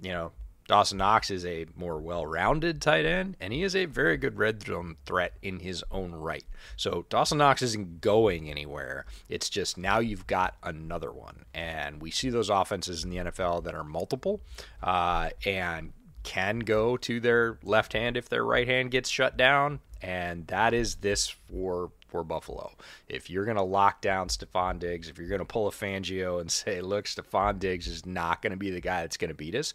[0.00, 0.32] you know,
[0.68, 4.36] Dawson Knox is a more well rounded tight end, and he is a very good
[4.36, 6.44] red zone threat in his own right.
[6.76, 9.06] So Dawson Knox isn't going anywhere.
[9.30, 11.46] It's just now you've got another one.
[11.54, 14.42] And we see those offenses in the NFL that are multiple.
[14.82, 19.80] Uh, and can go to their left hand if their right hand gets shut down.
[20.00, 22.72] And that is this for for Buffalo.
[23.08, 26.40] If you're going to lock down Stefon Diggs, if you're going to pull a Fangio
[26.40, 29.34] and say, look, Stefon Diggs is not going to be the guy that's going to
[29.34, 29.74] beat us,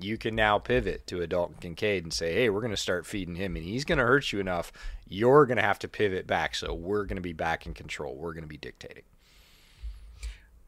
[0.00, 3.06] you can now pivot to a Dalton Kincaid and say, hey, we're going to start
[3.06, 4.72] feeding him, and he's going to hurt you enough.
[5.06, 6.54] You're going to have to pivot back.
[6.54, 8.16] So we're going to be back in control.
[8.16, 9.04] We're going to be dictating.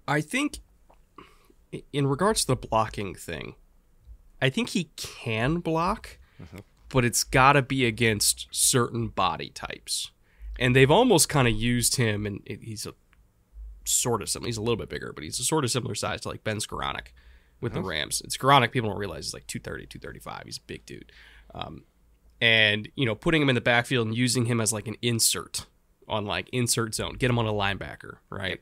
[0.06, 0.58] I think,
[1.92, 3.56] in regards to the blocking thing,
[4.40, 6.58] I think he can block, mm-hmm.
[6.88, 10.10] but it's got to be against certain body types.
[10.58, 12.94] And they've almost kind of used him, and he's a
[13.84, 14.48] sort of similar.
[14.48, 16.58] He's a little bit bigger, but he's a sort of similar size to like Ben
[16.58, 17.08] Skowronek
[17.60, 18.20] with the Rams.
[18.22, 18.72] It's Skowronek.
[18.72, 20.42] People don't realize he's like 230, 235.
[20.44, 21.12] He's a big dude.
[21.54, 21.84] Um,
[22.40, 25.66] and, you know, putting him in the backfield and using him as like an insert
[26.08, 28.60] on like insert zone, get him on a linebacker, right?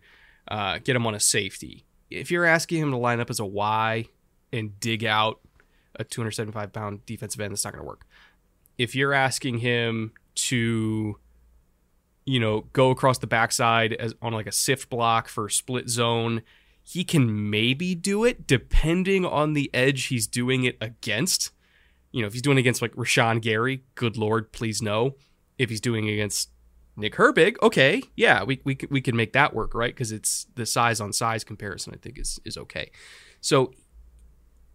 [0.48, 1.84] Uh, get him on a safety.
[2.10, 4.06] If you're asking him to line up as a Y
[4.52, 5.40] and dig out
[5.96, 8.06] a 275 pound defensive end, that's not going to work.
[8.78, 11.18] If you're asking him to,
[12.24, 16.42] you know, go across the backside as on like a sift block for split zone
[16.84, 21.50] he can maybe do it depending on the edge he's doing it against.
[22.12, 25.16] You know, if he's doing against like Rashan Gary, good lord, please no.
[25.58, 26.50] If he's doing against
[26.94, 29.94] Nick Herbig, okay, yeah, we we we can make that work, right?
[29.94, 31.94] Because it's the size on size comparison.
[31.94, 32.90] I think is is okay.
[33.40, 33.72] So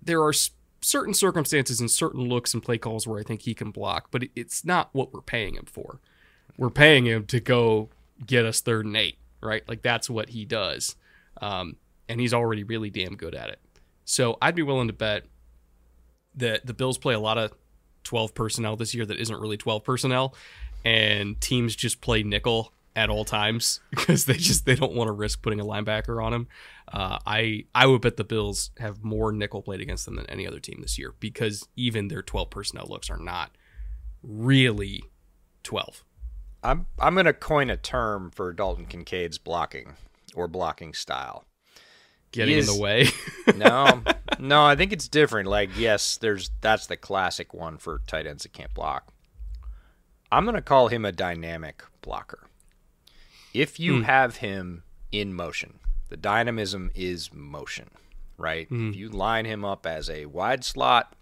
[0.01, 0.33] there are
[0.81, 4.23] certain circumstances and certain looks and play calls where I think he can block, but
[4.35, 5.99] it's not what we're paying him for.
[6.57, 7.89] We're paying him to go
[8.25, 9.67] get us third and eight, right?
[9.67, 10.95] Like that's what he does.
[11.41, 13.59] Um, and he's already really damn good at it.
[14.05, 15.25] So I'd be willing to bet
[16.35, 17.51] that the Bills play a lot of
[18.03, 20.35] 12 personnel this year that isn't really 12 personnel,
[20.83, 25.13] and teams just play nickel at all times because they just they don't want to
[25.13, 26.47] risk putting a linebacker on him.
[26.91, 30.45] Uh, I I would bet the Bills have more nickel played against them than any
[30.45, 33.55] other team this year because even their 12 personnel looks are not
[34.21, 35.03] really
[35.63, 36.03] 12.
[36.61, 39.93] I'm I'm going to coin a term for Dalton Kincaid's blocking
[40.35, 41.45] or blocking style
[42.31, 43.07] getting is, in the way.
[43.55, 44.01] no,
[44.39, 45.47] no, I think it's different.
[45.47, 49.13] Like, yes, there's that's the classic one for tight ends that can't block.
[50.31, 52.48] I'm gonna call him a dynamic blocker.
[53.53, 54.01] If you hmm.
[54.03, 57.89] have him in motion, the dynamism is motion,
[58.37, 58.67] right?
[58.67, 58.89] Hmm.
[58.89, 61.15] If you line him up as a wide slot,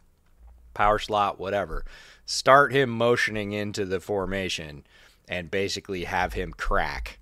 [0.74, 1.86] power slot, whatever,
[2.26, 4.86] start him motioning into the formation
[5.28, 7.20] and basically have him crack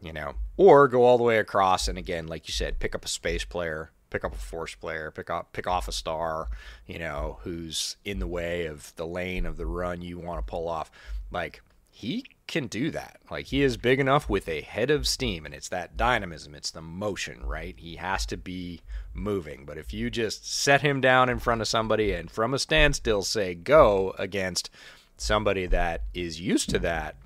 [0.00, 3.04] you know, or go all the way across and again, like you said, pick up
[3.04, 6.48] a space player, pick up a force player, pick up pick off a star,
[6.86, 10.48] you know, who's in the way of the lane of the run you want to
[10.48, 10.90] pull off.
[11.30, 11.62] Like
[11.96, 13.16] he can do that.
[13.30, 16.70] Like he is big enough with a head of steam and it's that dynamism, it's
[16.70, 17.74] the motion, right?
[17.78, 18.82] He has to be
[19.14, 19.64] moving.
[19.64, 23.22] But if you just set him down in front of somebody and from a standstill
[23.22, 24.68] say go against
[25.16, 27.16] somebody that is used to that,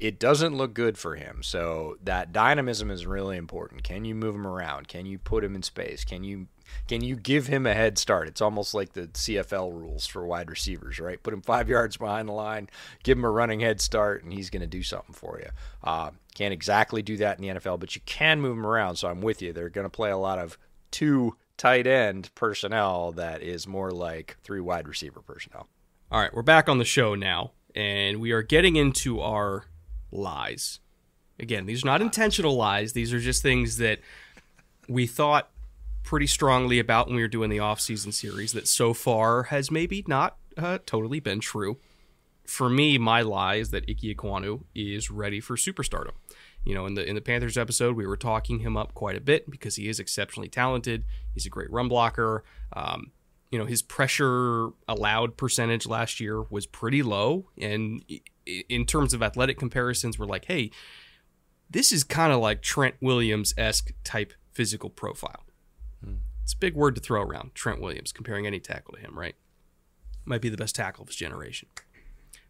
[0.00, 1.40] it doesn't look good for him.
[1.44, 3.84] So that dynamism is really important.
[3.84, 4.88] Can you move him around?
[4.88, 6.04] Can you put him in space?
[6.04, 6.48] Can you
[6.86, 8.28] can you give him a head start?
[8.28, 11.22] It's almost like the CFL rules for wide receivers, right?
[11.22, 12.68] Put him five yards behind the line,
[13.02, 15.50] give him a running head start, and he's going to do something for you.
[15.82, 18.96] Uh, can't exactly do that in the NFL, but you can move him around.
[18.96, 19.52] So I'm with you.
[19.52, 20.58] They're going to play a lot of
[20.90, 25.68] two tight end personnel that is more like three wide receiver personnel.
[26.10, 29.66] All right, we're back on the show now, and we are getting into our
[30.10, 30.80] lies.
[31.38, 32.94] Again, these are not intentional lies.
[32.94, 34.00] These are just things that
[34.88, 35.50] we thought
[36.02, 40.04] pretty strongly about when we were doing the off-season series that so far has maybe
[40.06, 41.78] not uh, totally been true.
[42.46, 46.12] For me, my lie is that Ike Ekwonu is ready for superstardom.
[46.64, 49.20] You know, in the in the Panthers episode, we were talking him up quite a
[49.20, 51.04] bit because he is exceptionally talented.
[51.32, 52.44] He's a great run blocker.
[52.72, 53.12] Um,
[53.50, 58.02] you know, his pressure allowed percentage last year was pretty low, and
[58.46, 60.70] in terms of athletic comparisons, we're like, hey,
[61.70, 65.44] this is kind of like Trent Williams esque type physical profile.
[66.48, 69.34] It's a big word to throw around, Trent Williams, comparing any tackle to him, right?
[70.24, 71.68] Might be the best tackle of his generation.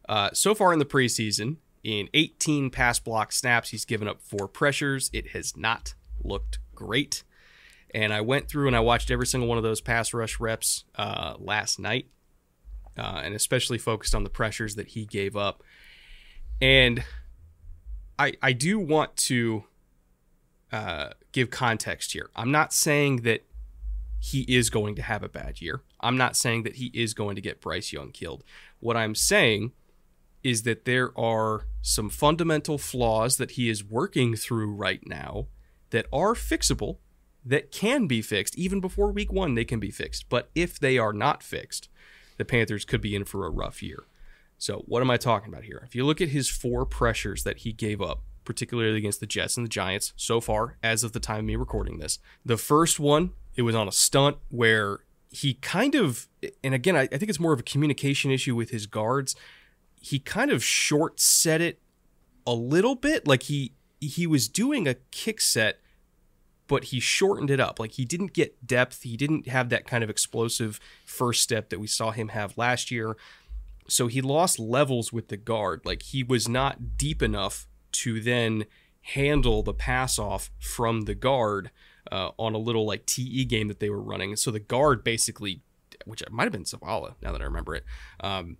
[0.08, 4.46] Uh, so far in the preseason, in 18 pass block snaps, he's given up four
[4.46, 5.10] pressures.
[5.12, 7.24] It has not looked great.
[7.92, 10.84] And I went through and I watched every single one of those pass rush reps
[10.94, 12.06] uh, last night,
[12.96, 15.64] uh, and especially focused on the pressures that he gave up.
[16.60, 17.02] And
[18.16, 19.64] I I do want to
[20.70, 22.30] uh, give context here.
[22.36, 23.42] I'm not saying that
[24.20, 25.82] he is going to have a bad year.
[26.00, 28.44] I'm not saying that he is going to get Bryce Young killed.
[28.80, 29.72] What I'm saying
[30.42, 35.46] is that there are some fundamental flaws that he is working through right now
[35.90, 36.98] that are fixable,
[37.44, 38.56] that can be fixed.
[38.56, 40.28] Even before week one, they can be fixed.
[40.28, 41.88] But if they are not fixed,
[42.36, 44.04] the Panthers could be in for a rough year.
[44.58, 45.82] So, what am I talking about here?
[45.84, 49.56] If you look at his four pressures that he gave up, particularly against the Jets
[49.56, 52.98] and the Giants so far, as of the time of me recording this, the first
[52.98, 55.00] one, it was on a stunt where
[55.30, 56.26] he kind of,
[56.64, 59.36] and again, I, I think it's more of a communication issue with his guards.
[60.00, 61.82] He kind of short set it
[62.46, 63.28] a little bit.
[63.28, 65.80] Like he he was doing a kick set,
[66.68, 67.78] but he shortened it up.
[67.78, 69.02] Like he didn't get depth.
[69.02, 72.90] He didn't have that kind of explosive first step that we saw him have last
[72.90, 73.16] year
[73.88, 75.80] so he lost levels with the guard.
[75.84, 78.66] Like he was not deep enough to then
[79.00, 81.70] handle the pass off from the guard
[82.10, 84.36] uh, on a little like TE game that they were running.
[84.36, 85.62] So the guard basically,
[86.04, 87.84] which might have been Zavala now that I remember it,
[88.20, 88.56] um,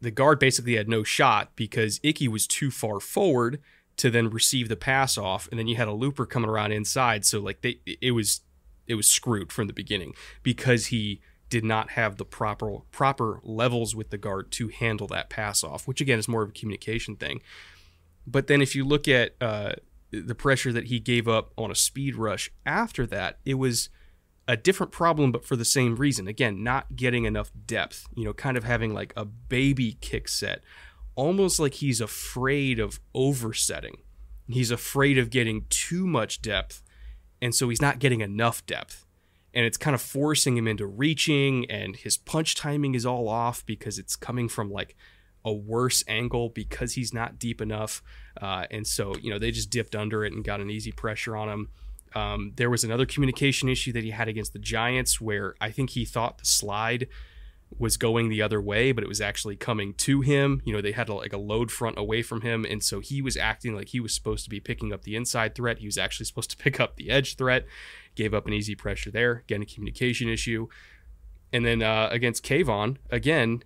[0.00, 3.60] the guard basically had no shot because Ickey was too far forward
[3.96, 7.26] to then receive the pass off, and then you had a looper coming around inside.
[7.26, 8.42] So like they, it was,
[8.86, 11.20] it was screwed from the beginning because he
[11.50, 15.88] did not have the proper proper levels with the guard to handle that pass off,
[15.88, 17.40] which again is more of a communication thing.
[18.26, 19.72] But then if you look at uh,
[20.10, 23.88] the pressure that he gave up on a speed rush after that, it was
[24.46, 26.26] a different problem, but for the same reason.
[26.26, 28.06] Again, not getting enough depth.
[28.14, 30.62] You know, kind of having like a baby kick set,
[31.14, 33.98] almost like he's afraid of oversetting.
[34.46, 36.82] He's afraid of getting too much depth,
[37.42, 39.04] and so he's not getting enough depth
[39.54, 43.64] and it's kind of forcing him into reaching and his punch timing is all off
[43.66, 44.96] because it's coming from like
[45.44, 48.02] a worse angle because he's not deep enough
[48.40, 51.36] uh, and so you know they just dipped under it and got an easy pressure
[51.36, 51.68] on him
[52.14, 55.90] um, there was another communication issue that he had against the giants where i think
[55.90, 57.08] he thought the slide
[57.78, 60.92] was going the other way but it was actually coming to him you know they
[60.92, 63.88] had a, like a load front away from him and so he was acting like
[63.88, 66.56] he was supposed to be picking up the inside threat he was actually supposed to
[66.56, 67.66] pick up the edge threat
[68.18, 69.44] gave up an easy pressure there.
[69.46, 70.66] Again, a communication issue.
[71.52, 73.62] And then uh, against Kayvon, again,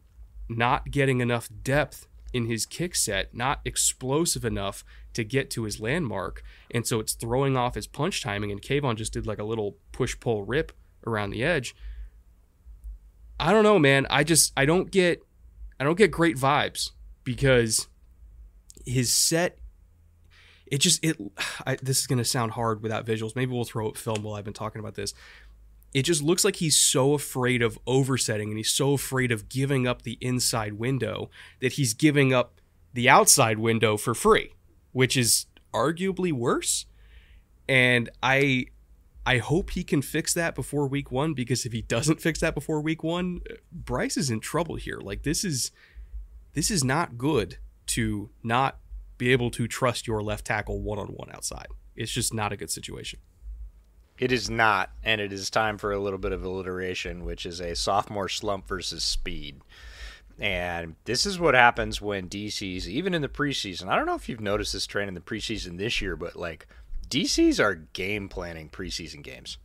[0.49, 5.81] not getting enough depth in his kick set, not explosive enough to get to his
[5.81, 6.43] landmark.
[6.71, 8.51] And so it's throwing off his punch timing.
[8.51, 10.73] And Kayvon just did like a little push pull rip
[11.07, 11.75] around the edge.
[13.39, 14.07] I don't know, man.
[14.09, 15.23] I just I don't get
[15.81, 16.91] I don't get great vibes
[17.25, 17.89] because
[18.87, 19.59] his set
[20.73, 21.17] it just it
[21.67, 24.35] I, this is going to sound hard without visuals maybe we'll throw up film while
[24.35, 25.15] i've been talking about this
[25.95, 29.87] it just looks like he's so afraid of oversetting and he's so afraid of giving
[29.87, 31.31] up the inside window
[31.61, 32.61] that he's giving up
[32.95, 34.53] the outside window for free
[34.93, 36.87] which is arguably worse
[37.69, 38.67] and i
[39.25, 42.55] i hope he can fix that before week 1 because if he doesn't fix that
[42.55, 43.41] before week 1
[43.71, 45.71] Bryce is in trouble here like this is
[46.55, 48.79] this is not good to not
[49.19, 51.69] be able to trust your left tackle one on one outside.
[51.95, 53.21] It's just not a good situation.
[54.23, 57.61] It is not, and it is time for a little bit of alliteration, which is
[57.61, 59.63] a sophomore slump versus speed.
[60.39, 64.29] And this is what happens when DCs, even in the preseason, I don't know if
[64.29, 66.69] you've noticed this trend in the preseason this year, but like
[67.11, 69.59] DCs are game planning preseason games.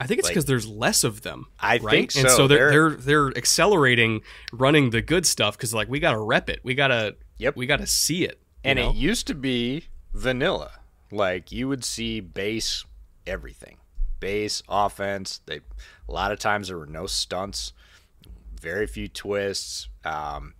[0.00, 1.46] I think it's because like, there's less of them.
[1.60, 1.90] I right?
[1.90, 2.20] think so.
[2.22, 6.18] And so they're, they're they're accelerating running the good stuff because like we got to
[6.18, 8.40] rep it, we gotta yep, we gotta see it.
[8.64, 8.90] And know?
[8.90, 10.72] it used to be vanilla.
[11.12, 12.84] Like you would see base
[13.26, 13.78] everything.
[14.20, 15.40] Base offense.
[15.46, 15.60] They
[16.08, 17.72] a lot of times there were no stunts,
[18.60, 20.54] very few twists, um,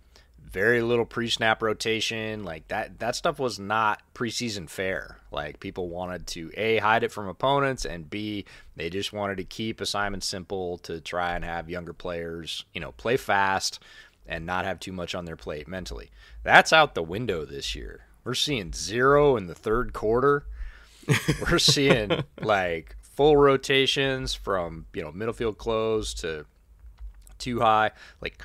[0.55, 2.43] very little pre-snap rotation.
[2.43, 5.19] Like that that stuff was not preseason fair.
[5.31, 8.45] Like people wanted to a hide it from opponents and b
[8.75, 12.91] they just wanted to keep assignments simple to try and have younger players, you know,
[12.93, 13.79] play fast
[14.27, 16.09] and not have too much on their plate mentally.
[16.43, 18.05] That's out the window this year.
[18.23, 20.45] We're seeing zero in the third quarter.
[21.41, 26.45] We're seeing like full rotations from, you know, middle field close to
[27.37, 27.91] too high.
[28.21, 28.43] Like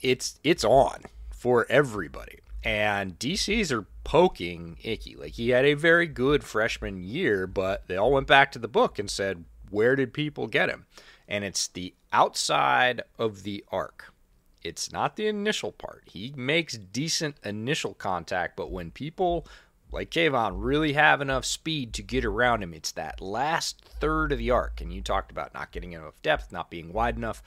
[0.00, 2.38] it's it's on for everybody.
[2.64, 5.16] And DCs are poking Ickey.
[5.16, 8.68] Like he had a very good freshman year, but they all went back to the
[8.68, 10.86] book and said, Where did people get him?
[11.26, 14.12] And it's the outside of the arc
[14.64, 16.02] it's not the initial part.
[16.06, 19.46] He makes decent initial contact, but when people
[19.92, 24.38] like Kayvon really have enough speed to get around him, it's that last third of
[24.38, 24.80] the arc.
[24.80, 27.42] And you talked about not getting enough depth, not being wide enough,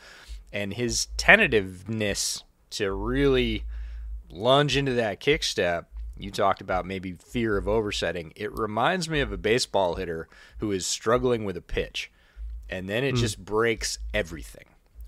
[0.53, 3.63] and his tentativeness to really
[4.29, 5.89] lunge into that kick step.
[6.17, 8.31] You talked about maybe fear of oversetting.
[8.35, 10.29] It reminds me of a baseball hitter
[10.59, 12.11] who is struggling with a pitch,
[12.69, 13.19] and then it mm.
[13.19, 14.65] just breaks everything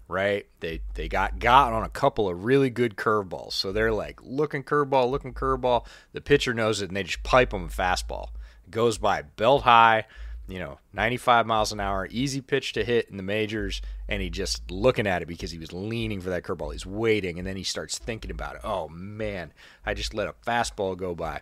[0.08, 0.46] right?
[0.60, 3.54] They they got got on a couple of really good curveballs.
[3.54, 5.86] So they're like looking curveball, looking curveball.
[6.14, 8.30] The pitcher knows it, and they just pipe them a fastball.
[8.66, 10.06] It goes by belt high,
[10.48, 14.30] you know, 95 miles an hour, easy pitch to hit in the majors, and he
[14.30, 16.72] just looking at it because he was leaning for that curveball.
[16.72, 18.62] He's waiting, and then he starts thinking about it.
[18.64, 19.54] Oh man,
[19.86, 21.42] I just let a fastball go by.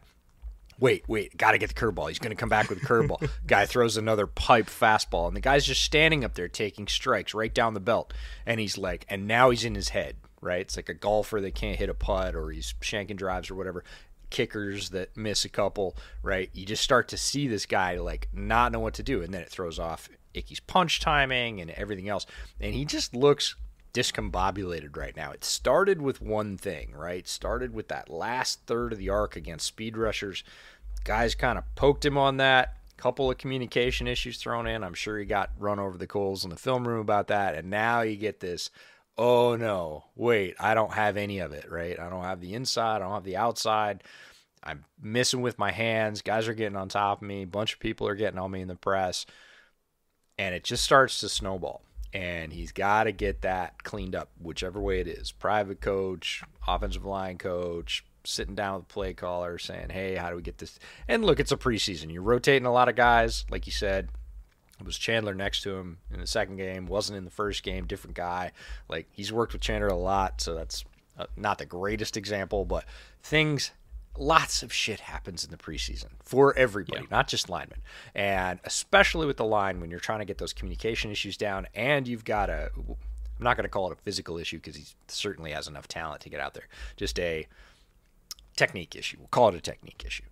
[0.79, 2.09] Wait, wait, got to get the curveball.
[2.09, 3.29] He's going to come back with a curveball.
[3.47, 7.53] Guy throws another pipe fastball, and the guy's just standing up there taking strikes right
[7.53, 8.13] down the belt.
[8.45, 10.61] And he's like, and now he's in his head, right?
[10.61, 13.85] It's like a golfer that can't hit a putt or he's shanking drives or whatever
[14.29, 16.49] kickers that miss a couple, right?
[16.53, 19.41] You just start to see this guy like not know what to do, and then
[19.41, 22.25] it throws off Icky's punch timing and everything else,
[22.59, 23.55] and he just looks
[23.95, 25.31] discombobulated right now.
[25.31, 27.27] It started with one thing, right?
[27.27, 30.43] Started with that last third of the arc against speed rushers.
[31.05, 32.77] Guys kind of poked him on that.
[32.97, 34.83] Couple of communication issues thrown in.
[34.83, 37.55] I'm sure he got run over the coals in the film room about that.
[37.55, 38.69] And now you get this
[39.17, 41.97] oh no, wait, I don't have any of it, right?
[41.99, 44.03] I don't have the inside, I don't have the outside.
[44.63, 46.21] I'm missing with my hands.
[46.21, 47.43] Guys are getting on top of me.
[47.43, 49.27] A bunch of people are getting on me in the press.
[50.39, 51.83] And it just starts to snowball.
[52.15, 55.33] And he's got to get that cleaned up, whichever way it is.
[55.33, 60.37] Private coach, offensive line coach, sitting down with the play caller saying, hey, how do
[60.37, 60.79] we get this?
[61.09, 62.13] And look, it's a preseason.
[62.13, 64.07] You're rotating a lot of guys, like you said.
[64.79, 67.85] It was Chandler next to him in the second game, wasn't in the first game,
[67.85, 68.53] different guy.
[68.87, 70.85] Like he's worked with Chandler a lot, so that's
[71.17, 72.85] uh, not the greatest example, but
[73.23, 73.71] things
[74.17, 77.07] lots of shit happens in the preseason for everybody, yeah.
[77.11, 77.81] not just linemen.
[78.13, 82.07] And especially with the line when you're trying to get those communication issues down and
[82.07, 82.69] you've got a
[83.37, 86.21] I'm not going to call it a physical issue because he certainly has enough talent
[86.21, 86.67] to get out there.
[86.95, 87.47] Just a
[88.55, 89.17] technique issue.
[89.19, 90.23] We'll call it a technique issue.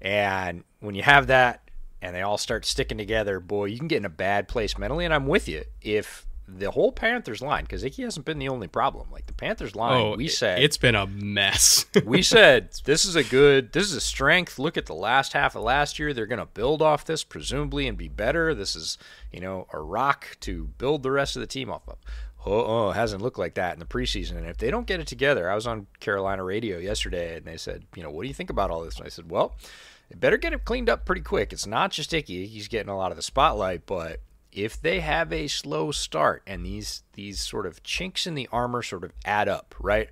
[0.00, 1.68] And when you have that
[2.00, 5.04] and they all start sticking together, boy, you can get in a bad place mentally.
[5.04, 5.64] And I'm with you.
[5.80, 9.08] If the whole Panthers line because Icky hasn't been the only problem.
[9.10, 11.86] Like the Panthers line, oh, we said it's been a mess.
[12.04, 14.58] we said this is a good, this is a strength.
[14.58, 17.86] Look at the last half of last year; they're going to build off this presumably
[17.86, 18.54] and be better.
[18.54, 18.98] This is
[19.32, 21.98] you know a rock to build the rest of the team off of.
[22.44, 24.36] Oh, oh, it hasn't looked like that in the preseason.
[24.36, 27.56] And if they don't get it together, I was on Carolina radio yesterday, and they
[27.56, 28.96] said, you know, what do you think about all this?
[28.96, 29.54] And I said, well.
[30.10, 31.54] They better get it cleaned up pretty quick.
[31.54, 34.20] It's not just Icky; he's getting a lot of the spotlight, but
[34.52, 38.82] if they have a slow start and these these sort of chinks in the armor
[38.82, 40.10] sort of add up, right?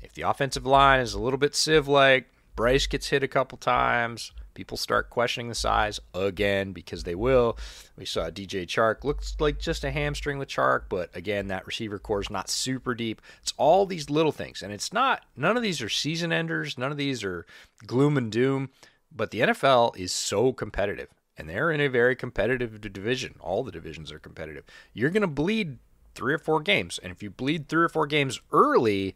[0.00, 3.58] If the offensive line is a little bit sieve like, Bryce gets hit a couple
[3.58, 7.56] times, people start questioning the size again because they will.
[7.96, 11.98] We saw DJ Chark looks like just a hamstring with Chark, but again, that receiver
[11.98, 13.22] corps is not super deep.
[13.42, 16.90] It's all these little things, and it's not none of these are season enders, none
[16.90, 17.46] of these are
[17.86, 18.70] gloom and doom.
[19.10, 21.08] But the NFL is so competitive
[21.38, 23.36] and they're in a very competitive division.
[23.40, 24.64] All the divisions are competitive.
[24.92, 25.78] You're going to bleed
[26.14, 29.14] three or four games, and if you bleed three or four games early,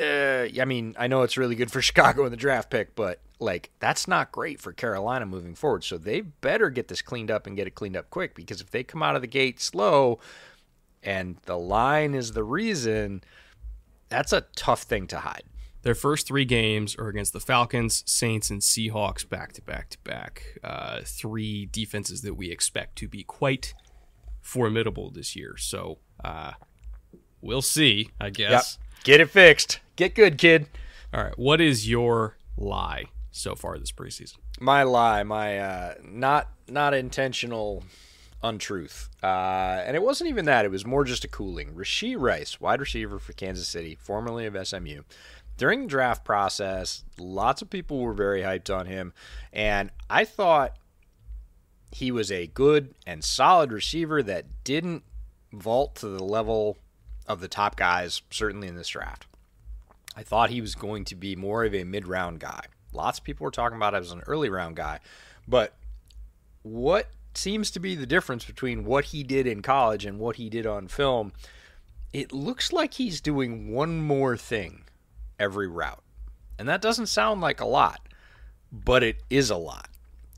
[0.00, 3.20] uh, I mean, I know it's really good for Chicago in the draft pick, but
[3.38, 5.84] like that's not great for Carolina moving forward.
[5.84, 8.70] So they better get this cleaned up and get it cleaned up quick because if
[8.70, 10.18] they come out of the gate slow,
[11.02, 13.22] and the line is the reason,
[14.08, 15.44] that's a tough thing to hide.
[15.84, 19.98] Their first three games are against the Falcons, Saints, and Seahawks back to back to
[19.98, 20.58] back.
[20.64, 23.74] Uh, three defenses that we expect to be quite
[24.40, 25.58] formidable this year.
[25.58, 26.52] So uh,
[27.42, 28.78] we'll see, I guess.
[28.80, 29.04] Yep.
[29.04, 29.80] Get it fixed.
[29.96, 30.68] Get good, kid.
[31.12, 31.38] All right.
[31.38, 34.38] What is your lie so far this preseason?
[34.58, 37.84] My lie, my uh, not not intentional
[38.44, 39.10] untruth.
[39.22, 40.64] Uh, and it wasn't even that.
[40.64, 41.74] It was more just a cooling.
[41.74, 45.02] Rashee Rice, wide receiver for Kansas City, formerly of SMU,
[45.56, 49.12] during the draft process, lots of people were very hyped on him,
[49.52, 50.76] and I thought
[51.92, 55.04] he was a good and solid receiver that didn't
[55.52, 56.76] vault to the level
[57.26, 59.26] of the top guys, certainly in this draft.
[60.16, 62.64] I thought he was going to be more of a mid round guy.
[62.92, 65.00] Lots of people were talking about him as an early round guy,
[65.46, 65.74] but
[66.62, 70.48] what seems to be the difference between what he did in college and what he
[70.48, 71.32] did on film?
[72.12, 74.83] It looks like he's doing one more thing
[75.44, 76.02] every route.
[76.58, 78.00] And that doesn't sound like a lot,
[78.72, 79.88] but it is a lot.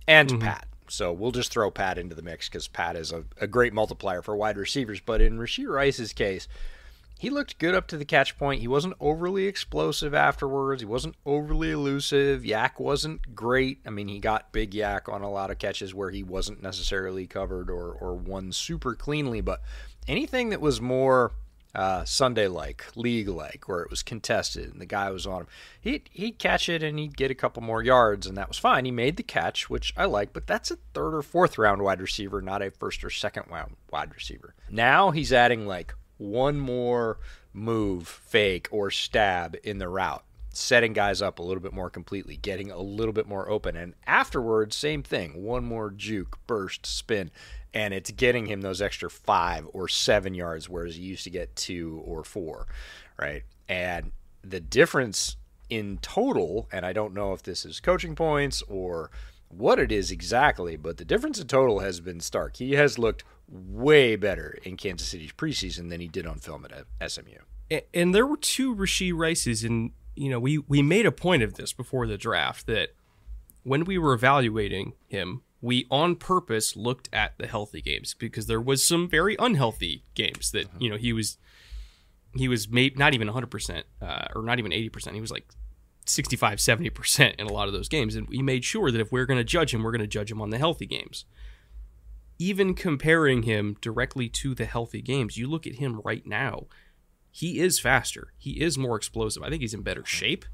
[0.08, 0.40] And mm-hmm.
[0.40, 0.66] Pat.
[0.88, 4.22] So we'll just throw Pat into the mix because Pat is a, a, great multiplier
[4.22, 5.00] for wide receivers.
[5.00, 6.46] But in Rashee Rice's case,
[7.18, 8.60] he looked good up to the catch point.
[8.60, 10.82] He wasn't overly explosive afterwards.
[10.82, 12.42] He wasn't overly elusive.
[12.42, 13.80] YAC wasn't great.
[13.84, 17.26] I mean, he got big YAC on a lot of catches where he wasn't necessarily
[17.26, 19.40] covered or, or won super cleanly.
[19.40, 19.62] But
[20.06, 21.32] anything that was more
[21.76, 25.46] uh, Sunday like, league like, where it was contested and the guy was on him.
[25.80, 28.86] He'd, he'd catch it and he'd get a couple more yards, and that was fine.
[28.86, 32.00] He made the catch, which I like, but that's a third or fourth round wide
[32.00, 34.54] receiver, not a first or second round wide receiver.
[34.70, 37.18] Now he's adding like one more
[37.52, 40.24] move, fake, or stab in the route.
[40.56, 43.76] setting guys up a little bit more completely, getting a little bit more open.
[43.76, 47.30] And afterwards, same thing one more juke, burst, spin,
[47.76, 51.54] and it's getting him those extra five or seven yards, whereas he used to get
[51.54, 52.66] two or four,
[53.18, 53.42] right?
[53.68, 54.12] And
[54.42, 55.36] the difference
[55.68, 59.10] in total, and I don't know if this is coaching points or
[59.48, 62.56] what it is exactly, but the difference in total has been stark.
[62.56, 66.72] He has looked way better in Kansas City's preseason than he did on film at
[66.72, 67.40] uh, SMU.
[67.92, 71.54] And there were two Rashee Rices, and you know we we made a point of
[71.54, 72.94] this before the draft that
[73.64, 78.60] when we were evaluating him, we on purpose looked at the healthy games because there
[78.60, 80.82] was some very unhealthy games that mm-hmm.
[80.82, 81.38] you know he was
[82.36, 85.48] he was made not even 100% uh, or not even 80% he was like
[86.04, 88.14] 65 70% in a lot of those games.
[88.14, 90.30] And we made sure that if we're going to judge him we're going to judge
[90.30, 91.24] him on the healthy games.
[92.38, 96.66] Even comparing him directly to the healthy games you look at him right now
[97.32, 98.32] he is faster.
[98.38, 99.42] He is more explosive.
[99.42, 100.44] I think he's in better shape.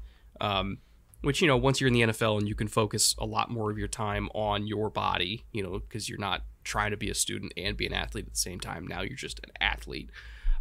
[0.41, 0.79] Um,
[1.23, 3.71] which you know once you're in the NFL and you can focus a lot more
[3.71, 7.15] of your time on your body, you know, because you're not trying to be a
[7.15, 8.85] student and be an athlete at the same time.
[8.85, 10.09] Now you're just an athlete.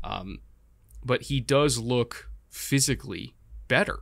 [0.05, 0.39] Um,
[1.05, 3.35] but he does look physically
[3.67, 4.01] better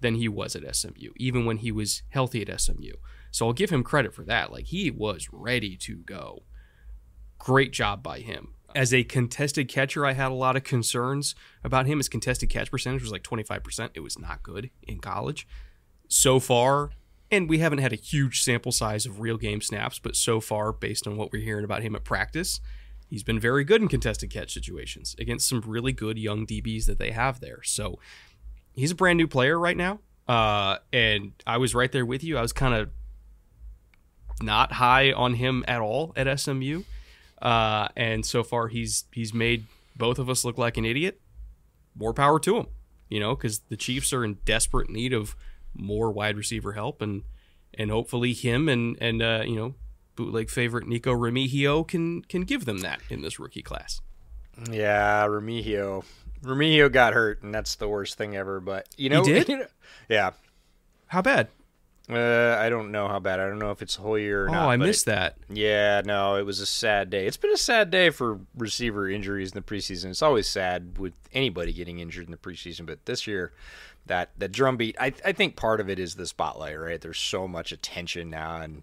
[0.00, 2.92] than he was at SMU, even when he was healthy at SMU.
[3.30, 4.50] So I'll give him credit for that.
[4.50, 6.44] Like he was ready to go.
[7.38, 8.54] Great job by him.
[8.74, 11.98] As a contested catcher, I had a lot of concerns about him.
[11.98, 13.90] His contested catch percentage was like 25%.
[13.94, 15.46] It was not good in college
[16.08, 16.90] so far,
[17.30, 20.72] and we haven't had a huge sample size of real game snaps, but so far,
[20.72, 22.60] based on what we're hearing about him at practice,
[23.08, 26.98] he's been very good in contested catch situations against some really good young DBs that
[26.98, 27.62] they have there.
[27.62, 27.98] So
[28.74, 30.00] he's a brand new player right now.
[30.26, 32.38] Uh, and I was right there with you.
[32.38, 32.90] I was kind of
[34.42, 36.82] not high on him at all at SMU.
[37.40, 41.20] Uh, and so far he's he's made both of us look like an idiot.
[41.94, 42.66] More power to him,
[43.08, 45.36] you know, because the Chiefs are in desperate need of
[45.74, 47.22] more wide receiver help, and
[47.76, 49.74] and hopefully him and and uh, you know
[50.16, 54.00] bootleg favorite Nikko Remigio can can give them that in this rookie class.
[54.70, 56.04] Yeah, Remigio.
[56.42, 58.60] Remigio got hurt, and that's the worst thing ever.
[58.60, 59.68] But you know, he did.
[60.08, 60.32] Yeah.
[61.06, 61.48] How bad?
[62.10, 63.40] Uh, I don't know how bad.
[63.40, 64.66] I don't know if it's a whole year or oh, not.
[64.66, 65.36] Oh, I missed it, that.
[65.48, 67.26] Yeah, no, it was a sad day.
[67.26, 70.10] It's been a sad day for receiver injuries in the preseason.
[70.10, 73.52] It's always sad with anybody getting injured in the preseason, but this year,
[74.06, 74.96] that that drumbeat.
[74.98, 77.00] I I think part of it is the spotlight, right?
[77.00, 78.82] There's so much attention now, and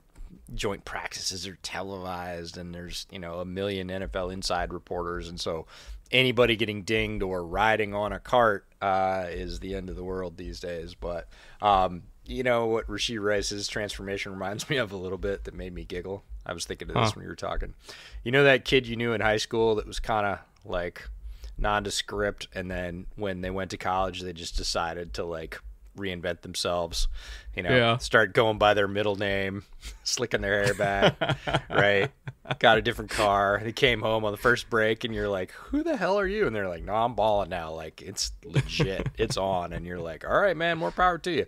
[0.54, 5.66] joint practices are televised, and there's you know a million NFL inside reporters, and so
[6.12, 10.38] anybody getting dinged or riding on a cart uh, is the end of the world
[10.38, 10.94] these days.
[10.94, 11.28] But
[11.62, 15.74] um, you know what Rashee Rice's transformation reminds me of a little bit that made
[15.74, 16.24] me giggle.
[16.46, 17.12] I was thinking of this huh.
[17.16, 17.76] when you were talking.
[18.24, 21.08] You know that kid you knew in high school that was kind of like
[21.62, 25.60] nondescript, and then when they went to college, they just decided to like
[25.98, 27.08] reinvent themselves.
[27.56, 27.98] You know, yeah.
[27.98, 29.64] start going by their middle name,
[30.04, 32.12] slicking their hair back, right?
[32.60, 33.60] Got a different car.
[33.64, 36.48] They came home on the first break, and you're like, "Who the hell are you?"
[36.48, 37.72] And they're like, "No, I'm balling now.
[37.72, 39.08] Like it's legit.
[39.18, 41.46] it's on." And you're like, "All right, man, more power to you."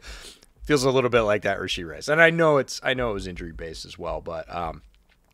[0.63, 3.13] Feels a little bit like that Rashee Rice, and I know it's I know it
[3.13, 4.81] was injury based as well, but um,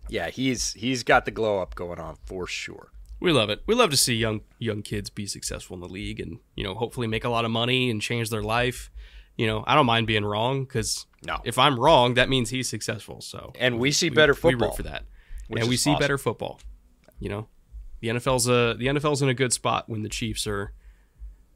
[0.07, 3.61] yeah, he's he's got the glow up going on for sure we love it.
[3.65, 6.74] We love to see young young kids be successful in the league and you know
[6.74, 8.89] hopefully make a lot of money and change their life.
[9.38, 11.38] You know, I don't mind being wrong because no.
[11.45, 13.22] if I'm wrong, that means he's successful.
[13.22, 14.51] So and we see better football.
[14.51, 15.03] We root for that,
[15.49, 15.99] and we see awesome.
[15.99, 16.59] better football.
[17.20, 17.47] You know,
[18.01, 20.74] the NFL's a the NFL's in a good spot when the Chiefs are,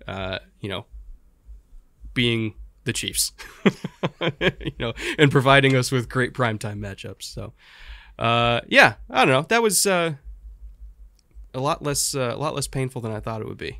[0.08, 0.86] uh, you know,
[2.14, 3.32] being the Chiefs,
[4.40, 7.24] you know, and providing us with great primetime matchups.
[7.24, 7.54] So,
[8.20, 9.46] uh, yeah, I don't know.
[9.48, 10.16] That was uh,
[11.54, 13.80] a lot less uh, a lot less painful than I thought it would be.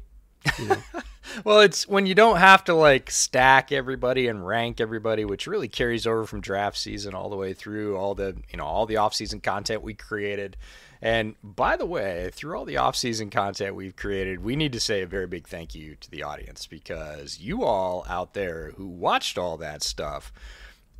[0.60, 0.78] You know?
[1.44, 5.68] well, it's when you don't have to like stack everybody and rank everybody, which really
[5.68, 8.98] carries over from draft season all the way through all the you know all the
[8.98, 10.58] off-season content we created.
[11.02, 15.02] And by the way, through all the off-season content we've created, we need to say
[15.02, 19.38] a very big thank you to the audience because you all out there who watched
[19.38, 20.32] all that stuff,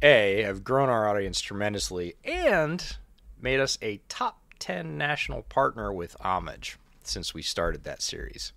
[0.02, 2.98] a have grown our audience tremendously and
[3.42, 8.54] made us a top 10 national partner with Homage since we started that series.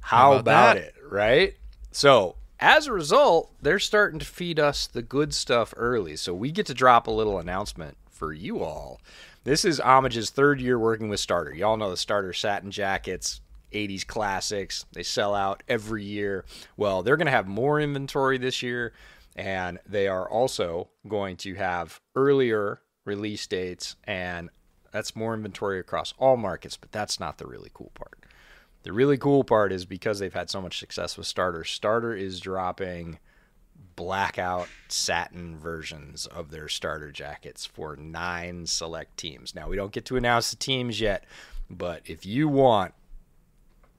[0.00, 1.54] How, How about, about it, right?
[1.92, 6.16] So, as a result, they're starting to feed us the good stuff early.
[6.16, 9.00] So, we get to drop a little announcement for you all.
[9.44, 11.54] This is Homage's third year working with Starter.
[11.54, 13.40] Y'all know the Starter satin jackets,
[13.72, 14.84] 80s classics.
[14.94, 16.44] They sell out every year.
[16.76, 18.94] Well, they're going to have more inventory this year,
[19.36, 24.50] and they are also going to have earlier release dates and
[24.90, 28.24] that's more inventory across all markets, but that's not the really cool part.
[28.82, 32.40] The really cool part is because they've had so much success with Starter, Starter is
[32.40, 33.18] dropping
[33.96, 39.54] blackout satin versions of their starter jackets for nine select teams.
[39.54, 41.24] Now, we don't get to announce the teams yet,
[41.68, 42.94] but if you want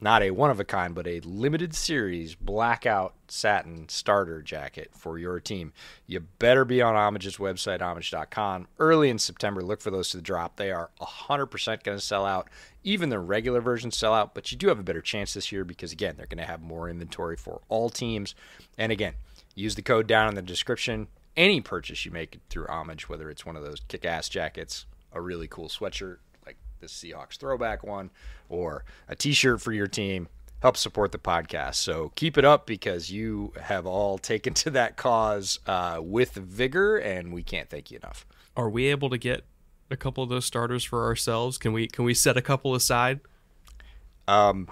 [0.02, 5.20] not a one of a kind, but a limited series blackout satin starter jacket for
[5.20, 5.72] your team.
[6.08, 8.68] You better be on Homage's website, homage.com.
[8.80, 10.56] Early in September, look for those to drop.
[10.56, 12.50] They are 100% going to sell out.
[12.84, 15.64] Even the regular versions sell out, but you do have a better chance this year
[15.64, 18.34] because, again, they're going to have more inventory for all teams.
[18.80, 19.14] And again,
[19.54, 21.08] use the code down in the description.
[21.38, 25.22] Any purchase you make through Homage, whether it's one of those kick ass jackets, a
[25.22, 26.18] really cool sweatshirt,
[26.82, 28.10] the Seahawks throwback one,
[28.50, 30.28] or a t shirt for your team.
[30.62, 31.76] Help support the podcast.
[31.76, 36.98] So keep it up because you have all taken to that cause uh, with vigor,
[36.98, 38.26] and we can't thank you enough.
[38.56, 39.44] Are we able to get
[39.90, 41.58] a couple of those starters for ourselves?
[41.58, 43.22] Can we can we set a couple aside?
[44.28, 44.68] Um,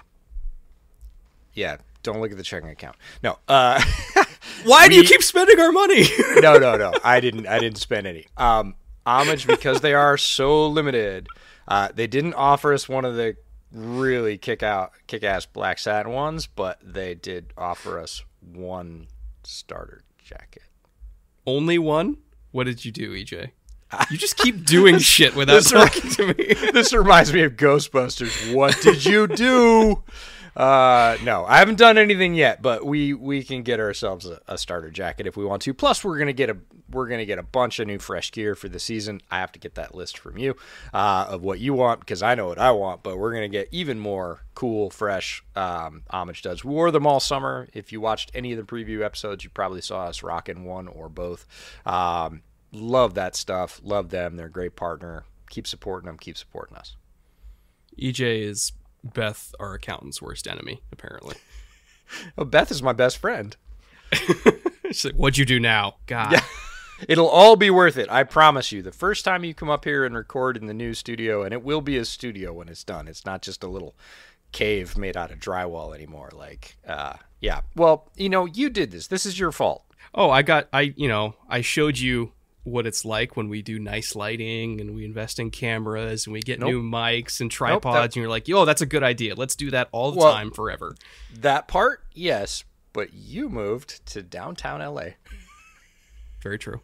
[1.54, 1.78] yeah.
[2.02, 2.96] Don't look at the checking account.
[3.22, 3.38] No.
[3.46, 3.82] Uh,
[4.64, 6.04] Why do you keep spending our money?
[6.36, 6.92] no, no, no.
[7.04, 7.46] I didn't.
[7.46, 8.26] I didn't spend any.
[8.36, 8.74] Um,
[9.06, 11.26] homage because they are so limited.
[11.70, 13.36] Uh, they didn't offer us one of the
[13.72, 19.06] really kick out, kick ass black satin ones, but they did offer us one
[19.44, 20.64] starter jacket.
[21.46, 22.18] Only one?
[22.50, 23.52] What did you do, EJ?
[24.10, 26.54] You just keep doing shit without talking to me.
[26.72, 28.52] this reminds me of Ghostbusters.
[28.52, 30.02] What did you do?
[30.56, 34.58] Uh, no, I haven't done anything yet, but we we can get ourselves a, a,
[34.58, 35.74] starter jacket if we want to.
[35.74, 36.56] Plus, we're gonna get a
[36.90, 39.20] we're gonna get a bunch of new fresh gear for the season.
[39.30, 40.56] I have to get that list from you
[40.92, 43.02] uh, of what you want because I know what I want.
[43.02, 46.64] But we're gonna get even more cool, fresh um, homage duds.
[46.64, 47.68] We wore them all summer.
[47.72, 51.08] If you watched any of the preview episodes, you probably saw us rocking one or
[51.08, 51.46] both.
[51.86, 52.42] Um,
[52.72, 53.80] love that stuff.
[53.84, 54.36] Love them.
[54.36, 55.24] They're a great partner.
[55.48, 56.18] Keep supporting them.
[56.18, 56.96] Keep supporting us.
[58.00, 58.72] EJ is
[59.02, 61.36] Beth, our accountant's worst enemy, apparently.
[62.36, 63.56] Oh, Beth is my best friend.
[64.86, 65.94] She's like, What'd you do now?
[66.06, 66.32] God.
[66.32, 66.42] Yeah.
[67.08, 68.10] It'll all be worth it.
[68.10, 68.82] I promise you.
[68.82, 71.62] The first time you come up here and record in the new studio, and it
[71.62, 73.06] will be a studio when it's done.
[73.06, 73.94] It's not just a little
[74.52, 76.30] cave made out of drywall anymore.
[76.32, 77.60] Like, uh, yeah.
[77.76, 79.06] Well, you know, you did this.
[79.06, 79.84] This is your fault.
[80.14, 82.32] Oh, I got, I, you know, I showed you
[82.64, 86.40] what it's like when we do nice lighting and we invest in cameras and we
[86.40, 86.70] get nope.
[86.70, 89.34] new mics and tripods nope, that, and you're like, yo, that's a good idea.
[89.34, 90.94] Let's do that all the well, time forever.
[91.34, 95.10] That part, yes, but you moved to downtown LA.
[96.42, 96.80] Very true.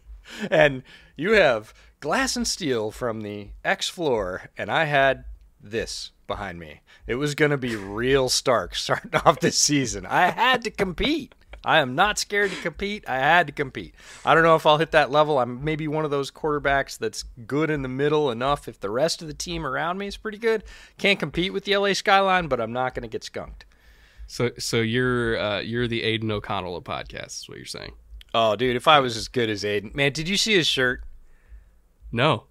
[0.49, 0.83] And
[1.15, 5.25] you have glass and steel from the X floor, and I had
[5.61, 6.81] this behind me.
[7.05, 10.05] It was going to be real stark starting off this season.
[10.05, 11.33] I had to compete.
[11.67, 13.03] I am not scared to compete.
[13.09, 13.93] I had to compete.
[14.25, 15.37] I don't know if I'll hit that level.
[15.37, 19.21] I'm maybe one of those quarterbacks that's good in the middle enough if the rest
[19.21, 20.63] of the team around me is pretty good.
[20.97, 23.65] Can't compete with the LA skyline, but I'm not going to get skunked.
[24.27, 27.91] So so you're uh, you're the Aidan O'Connell of podcasts, is what you're saying.
[28.33, 31.03] Oh, dude, if I was as good as Aidan, man, did you see his shirt?
[32.13, 32.45] No.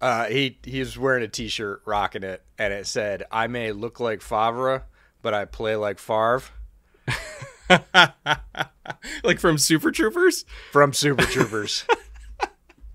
[0.00, 3.98] Uh, he he was wearing a T-shirt, rocking it, and it said, "I may look
[3.98, 4.84] like Farva,
[5.22, 6.42] but I play like Favre."
[9.24, 10.44] like from Super Troopers?
[10.72, 11.84] From Super Troopers.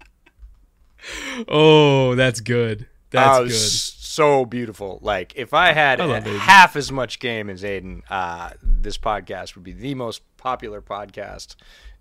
[1.47, 2.88] oh, that's good.
[3.09, 3.51] That's good.
[3.55, 4.99] So beautiful.
[5.01, 9.63] Like if I had I half as much game as Aidan, uh, this podcast would
[9.63, 11.55] be the most popular podcast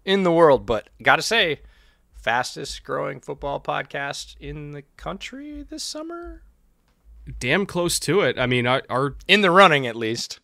[0.04, 0.66] in the world.
[0.66, 1.60] But gotta say,
[2.14, 6.42] fastest growing football podcast in the country this summer.
[7.38, 8.38] Damn close to it.
[8.38, 10.40] I mean, our, our in the running at least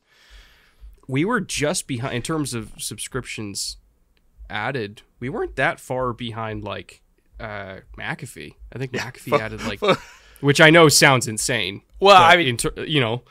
[1.11, 3.79] we were just behind in terms of subscriptions
[4.49, 5.03] added.
[5.19, 7.03] We weren't that far behind like
[7.41, 8.55] uh, McAfee.
[8.73, 9.81] I think McAfee added like,
[10.41, 11.83] which I know sounds insane.
[11.99, 13.23] Well, I mean, ter- you know,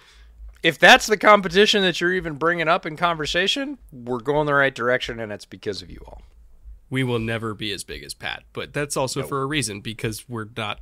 [0.61, 4.75] if that's the competition that you're even bringing up in conversation, we're going the right
[4.75, 6.21] direction, and it's because of you all.
[6.89, 10.27] We will never be as big as Pat, but that's also for a reason because
[10.27, 10.79] we're not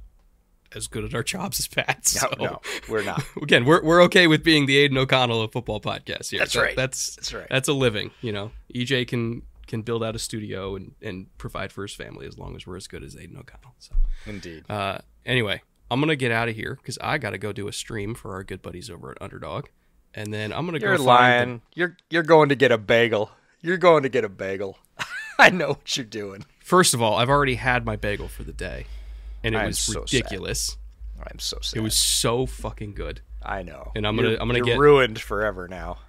[0.76, 2.08] as good at our jobs as Pat.
[2.08, 2.28] So.
[2.38, 3.24] No, no, we're not.
[3.42, 6.40] Again, we're we're okay with being the Aidan O'Connell of football podcast here.
[6.40, 6.76] That's right.
[6.76, 7.48] That's that's right.
[7.50, 8.12] That's a living.
[8.22, 12.28] You know, EJ can can build out a studio and and provide for his family
[12.28, 13.76] as long as we're as good as Aidan O'Connell.
[13.80, 13.96] So
[14.26, 14.64] indeed.
[14.70, 15.62] Uh, anyway,
[15.92, 18.34] I'm gonna get out of here because I got to go do a stream for
[18.34, 19.68] our good buddies over at Underdog,
[20.14, 21.04] and then I'm gonna you're go.
[21.04, 21.62] You're lying.
[21.76, 23.32] You're you're going to get a bagel.
[23.62, 24.78] You're going to get a bagel.
[25.40, 26.46] I know what you're doing.
[26.60, 28.86] First of all, I've already had my bagel for the day
[29.48, 30.78] and it I was ridiculous.
[31.18, 31.78] So I'm so sad.
[31.78, 33.22] It was so fucking good.
[33.44, 33.92] I know.
[33.96, 36.00] And I'm gonna you're, I'm gonna get ruined forever now.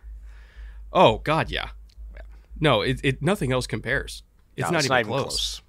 [0.92, 1.70] Oh God, yeah.
[2.14, 2.22] yeah.
[2.60, 4.22] No, it, it nothing else compares.
[4.56, 5.24] It's, no, not, it's even not, even, close.
[5.24, 5.62] close.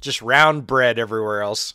[0.00, 1.74] Just round bread everywhere else.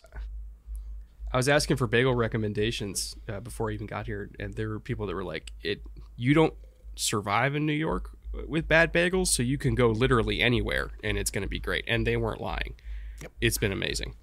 [1.33, 4.79] I was asking for bagel recommendations uh, before I even got here, and there were
[4.79, 5.81] people that were like, "It,
[6.17, 6.53] you don't
[6.95, 8.11] survive in New York
[8.47, 11.83] with bad bagels, so you can go literally anywhere and it's going to be great.
[11.87, 12.75] And they weren't lying.
[13.21, 13.31] Yep.
[13.41, 14.15] It's been amazing.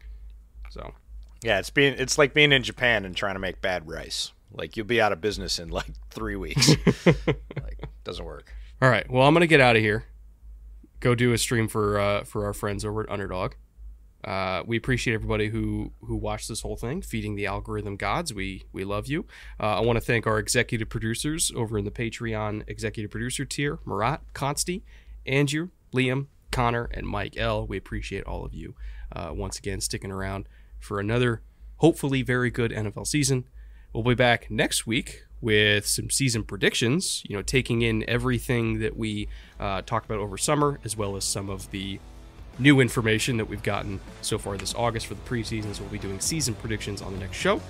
[0.71, 0.93] So,
[1.43, 4.33] yeah, it's being it's like being in Japan and trying to make bad rice.
[4.53, 6.71] Like you'll be out of business in like three weeks.
[7.07, 8.53] like doesn't work.
[8.81, 9.09] All right.
[9.11, 10.05] Well, I'm gonna get out of here.
[11.01, 13.55] Go do a stream for uh, for our friends over at Underdog.
[14.25, 18.35] Uh, we appreciate everybody who who watched this whole thing, feeding the algorithm gods.
[18.35, 19.27] We we love you.
[19.61, 23.79] Uh, I want to thank our executive producers over in the Patreon executive producer tier:
[23.85, 24.83] Marat, Consti,
[25.25, 27.67] Andrew, Liam, Connor, and Mike L.
[27.67, 28.75] We appreciate all of you
[29.15, 30.49] uh, once again sticking around
[30.81, 31.43] for another
[31.77, 33.45] hopefully very good NFL season.
[33.93, 37.23] We'll be back next week with some season predictions.
[37.27, 41.25] You know, taking in everything that we uh, talked about over summer, as well as
[41.25, 41.99] some of the
[42.59, 45.75] new information that we've gotten so far this August for the preseason.
[45.75, 47.61] So we'll be doing season predictions on the next show.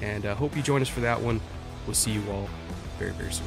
[0.00, 1.40] And uh, hope you join us for that one.
[1.86, 2.48] We'll see you all
[2.98, 3.46] very, very soon.